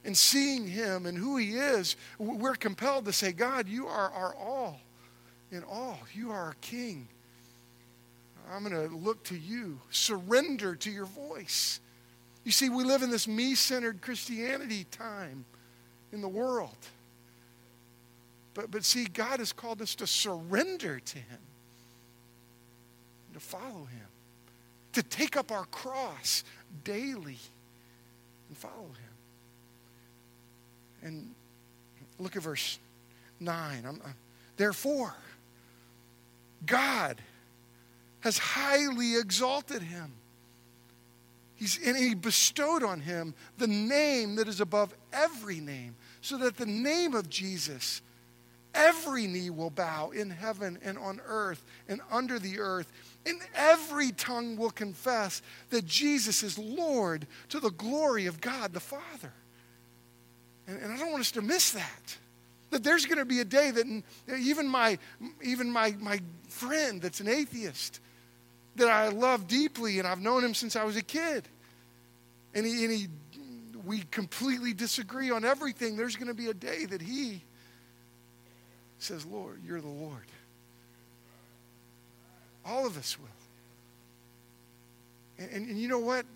and 0.04 0.16
seeing 0.16 0.66
him 0.66 1.06
and 1.06 1.16
who 1.16 1.36
he 1.36 1.56
is. 1.56 1.96
We're 2.18 2.54
compelled 2.54 3.04
to 3.06 3.12
say, 3.12 3.32
God, 3.32 3.68
you 3.68 3.86
are 3.86 4.10
our 4.10 4.34
all 4.34 4.80
in 5.52 5.62
all. 5.64 5.98
You 6.14 6.30
are 6.30 6.38
our 6.38 6.56
king. 6.60 7.08
I'm 8.52 8.64
going 8.64 8.88
to 8.88 8.94
look 8.94 9.22
to 9.24 9.36
you. 9.36 9.80
Surrender 9.90 10.74
to 10.76 10.90
your 10.90 11.06
voice. 11.06 11.80
You 12.44 12.52
see, 12.52 12.68
we 12.68 12.84
live 12.84 13.02
in 13.02 13.10
this 13.10 13.28
me 13.28 13.54
centered 13.54 14.00
Christianity 14.00 14.84
time 14.90 15.44
in 16.12 16.20
the 16.20 16.28
world. 16.28 16.76
But, 18.54 18.70
but 18.70 18.84
see, 18.84 19.04
God 19.04 19.38
has 19.38 19.52
called 19.52 19.80
us 19.80 19.94
to 19.96 20.06
surrender 20.06 20.98
to 20.98 21.18
Him, 21.18 21.38
to 23.34 23.40
follow 23.40 23.86
Him, 23.90 24.06
to 24.92 25.02
take 25.02 25.36
up 25.36 25.50
our 25.52 25.64
cross 25.66 26.44
daily 26.84 27.38
and 28.48 28.56
follow 28.56 28.88
Him. 28.88 29.10
And 31.02 31.34
look 32.18 32.36
at 32.36 32.42
verse 32.42 32.78
9. 33.40 33.84
I'm, 33.86 34.00
I'm, 34.04 34.14
Therefore, 34.56 35.14
God 36.66 37.20
has 38.20 38.36
highly 38.38 39.16
exalted 39.16 39.82
him. 39.82 40.12
He's, 41.56 41.78
and 41.84 41.96
he 41.96 42.14
bestowed 42.14 42.82
on 42.82 43.00
him 43.00 43.34
the 43.58 43.66
name 43.66 44.36
that 44.36 44.48
is 44.48 44.60
above 44.60 44.94
every 45.12 45.60
name, 45.60 45.96
so 46.20 46.36
that 46.38 46.56
the 46.56 46.66
name 46.66 47.14
of 47.14 47.28
Jesus, 47.28 48.02
every 48.74 49.26
knee 49.26 49.50
will 49.50 49.70
bow 49.70 50.10
in 50.10 50.30
heaven 50.30 50.78
and 50.84 50.98
on 50.98 51.20
earth 51.26 51.62
and 51.88 52.00
under 52.10 52.38
the 52.38 52.60
earth, 52.60 52.90
and 53.26 53.38
every 53.54 54.12
tongue 54.12 54.56
will 54.56 54.70
confess 54.70 55.42
that 55.70 55.86
Jesus 55.86 56.42
is 56.42 56.58
Lord 56.58 57.26
to 57.50 57.60
the 57.60 57.70
glory 57.70 58.26
of 58.26 58.40
God 58.40 58.72
the 58.72 58.80
Father. 58.80 59.32
And, 60.66 60.80
and 60.80 60.92
I 60.92 60.96
don't 60.96 61.10
want 61.10 61.20
us 61.20 61.32
to 61.32 61.42
miss 61.42 61.72
that. 61.72 62.18
That 62.70 62.84
there's 62.84 63.04
going 63.04 63.18
to 63.18 63.24
be 63.24 63.40
a 63.40 63.44
day 63.44 63.70
that 63.72 64.02
even 64.38 64.68
my, 64.68 64.98
even 65.42 65.70
my, 65.70 65.94
my 65.98 66.20
friend 66.48 67.02
that's 67.02 67.20
an 67.20 67.28
atheist, 67.28 68.00
that 68.76 68.88
I 68.88 69.08
love 69.08 69.48
deeply 69.48 69.98
and 69.98 70.06
I've 70.06 70.20
known 70.20 70.44
him 70.44 70.54
since 70.54 70.76
I 70.76 70.84
was 70.84 70.96
a 70.96 71.02
kid, 71.02 71.48
and 72.54 72.64
he, 72.64 72.84
and 72.84 72.92
he 72.92 73.08
we 73.84 74.02
completely 74.10 74.72
disagree 74.72 75.30
on 75.30 75.44
everything, 75.44 75.96
there's 75.96 76.16
going 76.16 76.28
to 76.28 76.34
be 76.34 76.46
a 76.48 76.54
day 76.54 76.86
that 76.86 77.02
he 77.02 77.42
says, 78.98 79.24
Lord, 79.26 79.60
you're 79.64 79.80
the 79.80 79.88
Lord. 79.88 80.26
All 82.64 82.86
of 82.86 82.96
us 82.96 83.18
will. 83.18 83.28
And, 85.38 85.50
and, 85.52 85.68
and, 85.70 85.78
you 85.78 85.88
know 85.88 85.98
what? 85.98 86.26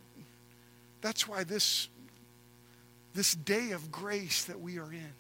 That's 1.01 1.29
why 1.29 1.45
this, 1.45 1.89
this 3.15 3.35
day 3.35 3.73
of 3.73 3.93
grace 3.93 4.45
that 4.45 4.61
we 4.61 4.79
are 4.79 4.93
in, 4.93 5.13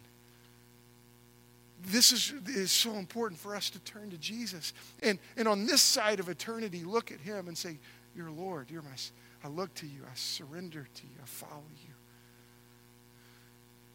this 1.87 2.13
is, 2.13 2.33
is 2.47 2.73
so 2.73 2.95
important 2.95 3.39
for 3.39 3.55
us 3.55 3.69
to 3.71 3.79
turn 3.81 4.11
to 4.11 4.17
Jesus. 4.17 4.73
And, 5.03 5.19
and 5.37 5.47
on 5.47 5.67
this 5.67 5.83
side 5.83 6.19
of 6.19 6.31
eternity, 6.31 6.83
look 6.83 7.13
at 7.13 7.21
him 7.21 7.47
and 7.49 7.59
say, 7.59 7.79
You're 8.17 8.31
Lord. 8.31 8.71
You're 8.71 8.83
my, 8.83 8.97
I 9.45 9.49
look 9.49 9.75
to 9.75 9.87
you. 9.87 10.01
I 10.11 10.15
surrender 10.15 10.89
to 10.95 11.03
you. 11.03 11.17
I 11.23 11.27
follow 11.27 11.65
you. 11.83 11.93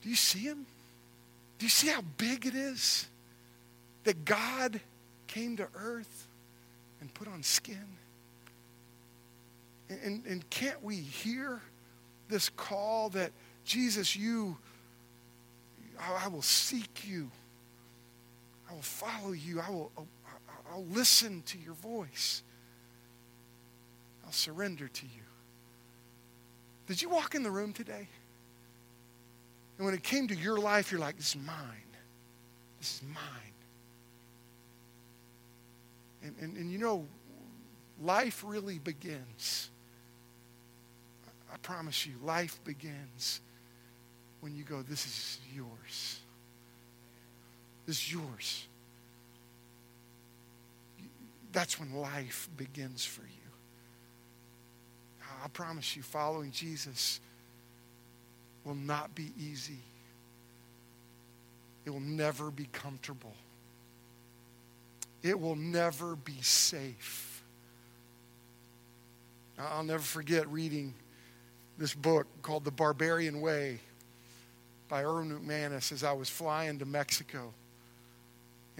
Do 0.02 0.10
you 0.10 0.15
see 0.15 0.39
him? 0.39 0.65
Do 1.58 1.65
you 1.65 1.69
see 1.69 1.88
how 1.88 2.02
big 2.17 2.45
it 2.45 2.56
is 2.56 3.08
that 4.04 4.24
God 4.24 4.80
came 5.28 5.58
to 5.58 5.67
earth 5.76 6.28
and 7.01 7.13
put 7.13 7.27
on 7.27 7.43
skin? 7.43 7.85
And, 9.89 9.99
and, 10.03 10.25
and 10.25 10.49
can't 10.49 10.83
we 10.83 10.95
hear 10.95 11.62
this 12.27 12.49
call 12.49 13.09
that 13.09 13.31
Jesus, 13.65 14.15
you, 14.15 14.57
I 15.99 16.27
will 16.27 16.41
seek 16.41 17.07
you. 17.07 17.29
I 18.69 18.73
will 18.73 18.81
follow 18.81 19.31
you. 19.31 19.59
I 19.59 19.69
will 19.69 19.91
I'll 20.71 20.85
listen 20.85 21.41
to 21.47 21.57
your 21.57 21.73
voice. 21.73 22.43
I'll 24.25 24.31
surrender 24.31 24.88
to 24.88 25.05
you. 25.05 25.23
Did 26.88 27.01
you 27.01 27.09
walk 27.09 27.35
in 27.35 27.43
the 27.43 27.51
room 27.51 27.73
today? 27.73 28.07
And 29.77 29.85
when 29.85 29.93
it 29.93 30.03
came 30.03 30.27
to 30.27 30.35
your 30.35 30.59
life, 30.59 30.91
you're 30.91 30.99
like, 30.99 31.17
this 31.17 31.30
is 31.30 31.38
mine. 31.38 31.55
This 32.80 32.95
is 32.95 33.01
mine. 33.13 33.49
And, 36.24 36.36
and, 36.41 36.57
and 36.57 36.72
you 36.72 36.78
know, 36.78 37.07
life 38.01 38.43
really 38.45 38.80
begins. 38.80 39.70
I 41.51 41.57
promise 41.57 42.05
you, 42.05 42.13
life 42.24 42.59
begins 42.63 43.41
when 44.41 44.55
you 44.55 44.63
go, 44.63 44.82
this 44.82 45.05
is 45.05 45.39
yours 45.53 46.20
This 47.86 47.97
is 47.97 48.13
yours. 48.13 48.67
That's 51.51 51.80
when 51.80 51.93
life 51.93 52.47
begins 52.55 53.03
for 53.03 53.24
you. 53.24 53.28
I 55.43 55.47
promise 55.47 55.95
you, 55.95 56.03
following 56.03 56.51
Jesus 56.51 57.20
will 58.63 58.76
not 58.76 59.15
be 59.15 59.32
easy. 59.39 59.80
It 61.86 61.89
will 61.89 61.99
never 61.99 62.51
be 62.51 62.67
comfortable. 62.72 63.34
It 65.22 65.39
will 65.39 65.55
never 65.55 66.15
be 66.15 66.41
safe. 66.41 67.43
I'll 69.57 69.84
never 69.84 70.03
forget 70.03 70.47
reading 70.47 70.93
this 71.78 71.93
book 71.93 72.28
called 72.41 72.63
The 72.63 72.72
Barbarian 72.72 73.41
Way 73.41 73.80
by 74.88 75.03
Erwin 75.03 75.38
McManus 75.38 75.91
as 75.91 76.03
I 76.03 76.13
was 76.13 76.30
flying 76.30 76.80
to 76.80 76.86
Mexico 76.86 77.53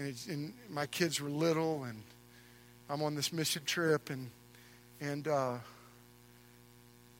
and, 0.00 0.16
and 0.28 0.52
my 0.70 0.86
kids 0.86 1.20
were 1.20 1.28
little, 1.28 1.84
and 1.84 2.02
I'm 2.88 3.02
on 3.02 3.14
this 3.14 3.32
mission 3.32 3.62
trip, 3.64 4.10
and 4.10 4.30
and 5.00 5.28
uh, 5.28 5.56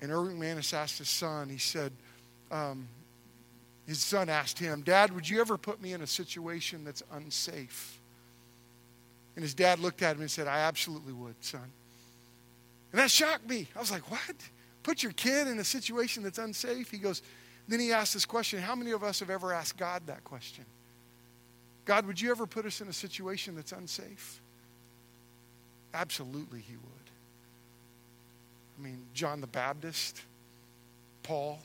and 0.01 0.11
Erwin 0.11 0.39
McManus 0.39 0.73
asked 0.73 0.99
his 0.99 1.11
son. 1.11 1.51
He 1.51 1.59
said, 1.59 1.93
um, 2.51 2.89
his 3.87 4.01
son 4.01 4.29
asked 4.29 4.59
him, 4.59 4.81
Dad, 4.81 5.13
would 5.15 5.29
you 5.29 5.41
ever 5.41 5.59
put 5.59 5.83
me 5.83 5.93
in 5.93 6.01
a 6.01 6.07
situation 6.07 6.85
that's 6.85 7.03
unsafe? 7.13 8.00
And 9.37 9.43
his 9.43 9.55
dad 9.55 9.79
looked 9.79 10.03
at 10.03 10.17
him 10.17 10.23
and 10.23 10.31
said, 10.31 10.47
I 10.47 10.61
absolutely 10.61 11.13
would, 11.13 11.37
son. 11.41 11.71
And 12.93 13.01
that 13.01 13.11
shocked 13.11 13.49
me. 13.49 13.69
I 13.75 13.79
was 13.79 13.91
like, 13.91 14.11
What? 14.11 14.37
Put 14.83 15.03
your 15.03 15.13
kid 15.13 15.47
in 15.47 15.59
a 15.59 15.65
situation 15.65 16.23
that's 16.23 16.39
unsafe? 16.39 16.91
He 16.91 16.99
goes, 16.99 17.23
Then 17.69 17.81
he 17.81 17.93
asked 17.93 18.15
this 18.15 18.27
question 18.27 18.61
How 18.61 18.75
many 18.75 18.91
of 18.91 19.05
us 19.05 19.21
have 19.21 19.31
ever 19.31 19.53
asked 19.53 19.77
God 19.77 20.03
that 20.07 20.25
question? 20.25 20.65
God, 21.85 22.07
would 22.07 22.21
you 22.21 22.31
ever 22.31 22.47
put 22.47 22.67
us 22.67 22.81
in 22.81 22.89
a 22.89 22.93
situation 22.93 23.57
that's 23.57 23.73
unsafe? 23.73 24.41
Absolutely, 25.93 26.61
he 26.61 26.77
would. 26.77 26.85
I 28.79 28.83
mean, 28.83 29.03
John 29.13 29.41
the 29.41 29.47
Baptist, 29.47 30.23
Paul, 31.23 31.59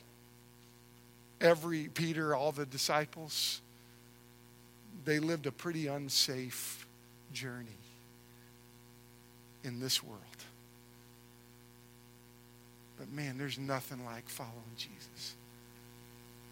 every 1.40 1.88
Peter, 1.88 2.34
all 2.34 2.52
the 2.52 2.66
disciples, 2.66 3.60
they 5.04 5.18
lived 5.18 5.46
a 5.46 5.52
pretty 5.52 5.86
unsafe 5.86 6.86
journey 7.32 7.78
in 9.64 9.80
this 9.80 10.02
world. 10.02 10.20
But 12.98 13.10
man, 13.12 13.36
there's 13.38 13.58
nothing 13.58 14.04
like 14.04 14.28
following 14.28 14.54
Jesus. 14.76 15.34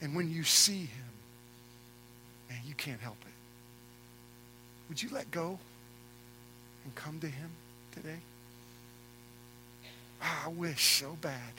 And 0.01 0.15
when 0.15 0.31
you 0.31 0.43
see 0.45 0.81
him, 0.81 1.13
man, 2.51 2.61
you 2.67 2.75
can't 2.75 3.01
help 3.01 3.17
it. 3.23 3.33
Would 4.89 5.03
you 5.03 5.09
let 5.13 5.31
go 5.31 5.59
and 6.85 6.95
come 6.95 7.21
to 7.21 7.29
him 7.29 7.51
today? 7.93 8.19
Oh, 10.23 10.43
I 10.47 10.49
wish 10.49 10.99
so 10.99 11.17
bad. 11.21 11.53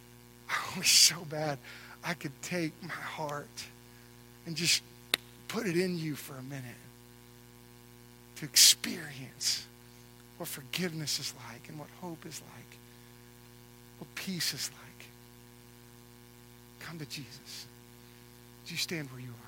I 0.50 0.78
wish 0.78 1.08
so 1.08 1.24
bad 1.30 1.58
I 2.04 2.14
could 2.14 2.32
take 2.42 2.72
my 2.82 2.88
heart 2.88 3.46
and 4.46 4.56
just 4.56 4.82
put 5.48 5.66
it 5.66 5.76
in 5.76 5.98
you 5.98 6.14
for 6.14 6.34
a 6.34 6.42
minute 6.42 6.64
to 8.38 8.44
experience 8.44 9.66
what 10.36 10.48
forgiveness 10.48 11.18
is 11.18 11.34
like 11.50 11.68
and 11.68 11.78
what 11.78 11.88
hope 12.00 12.24
is 12.24 12.40
like, 12.40 12.78
what 13.98 14.14
peace 14.14 14.54
is 14.54 14.70
like. 14.72 15.06
Come 16.80 16.98
to 16.98 17.06
Jesus. 17.06 17.66
Do 18.66 18.72
you 18.72 18.78
stand 18.78 19.10
where 19.10 19.20
you 19.20 19.28
are? 19.28 19.47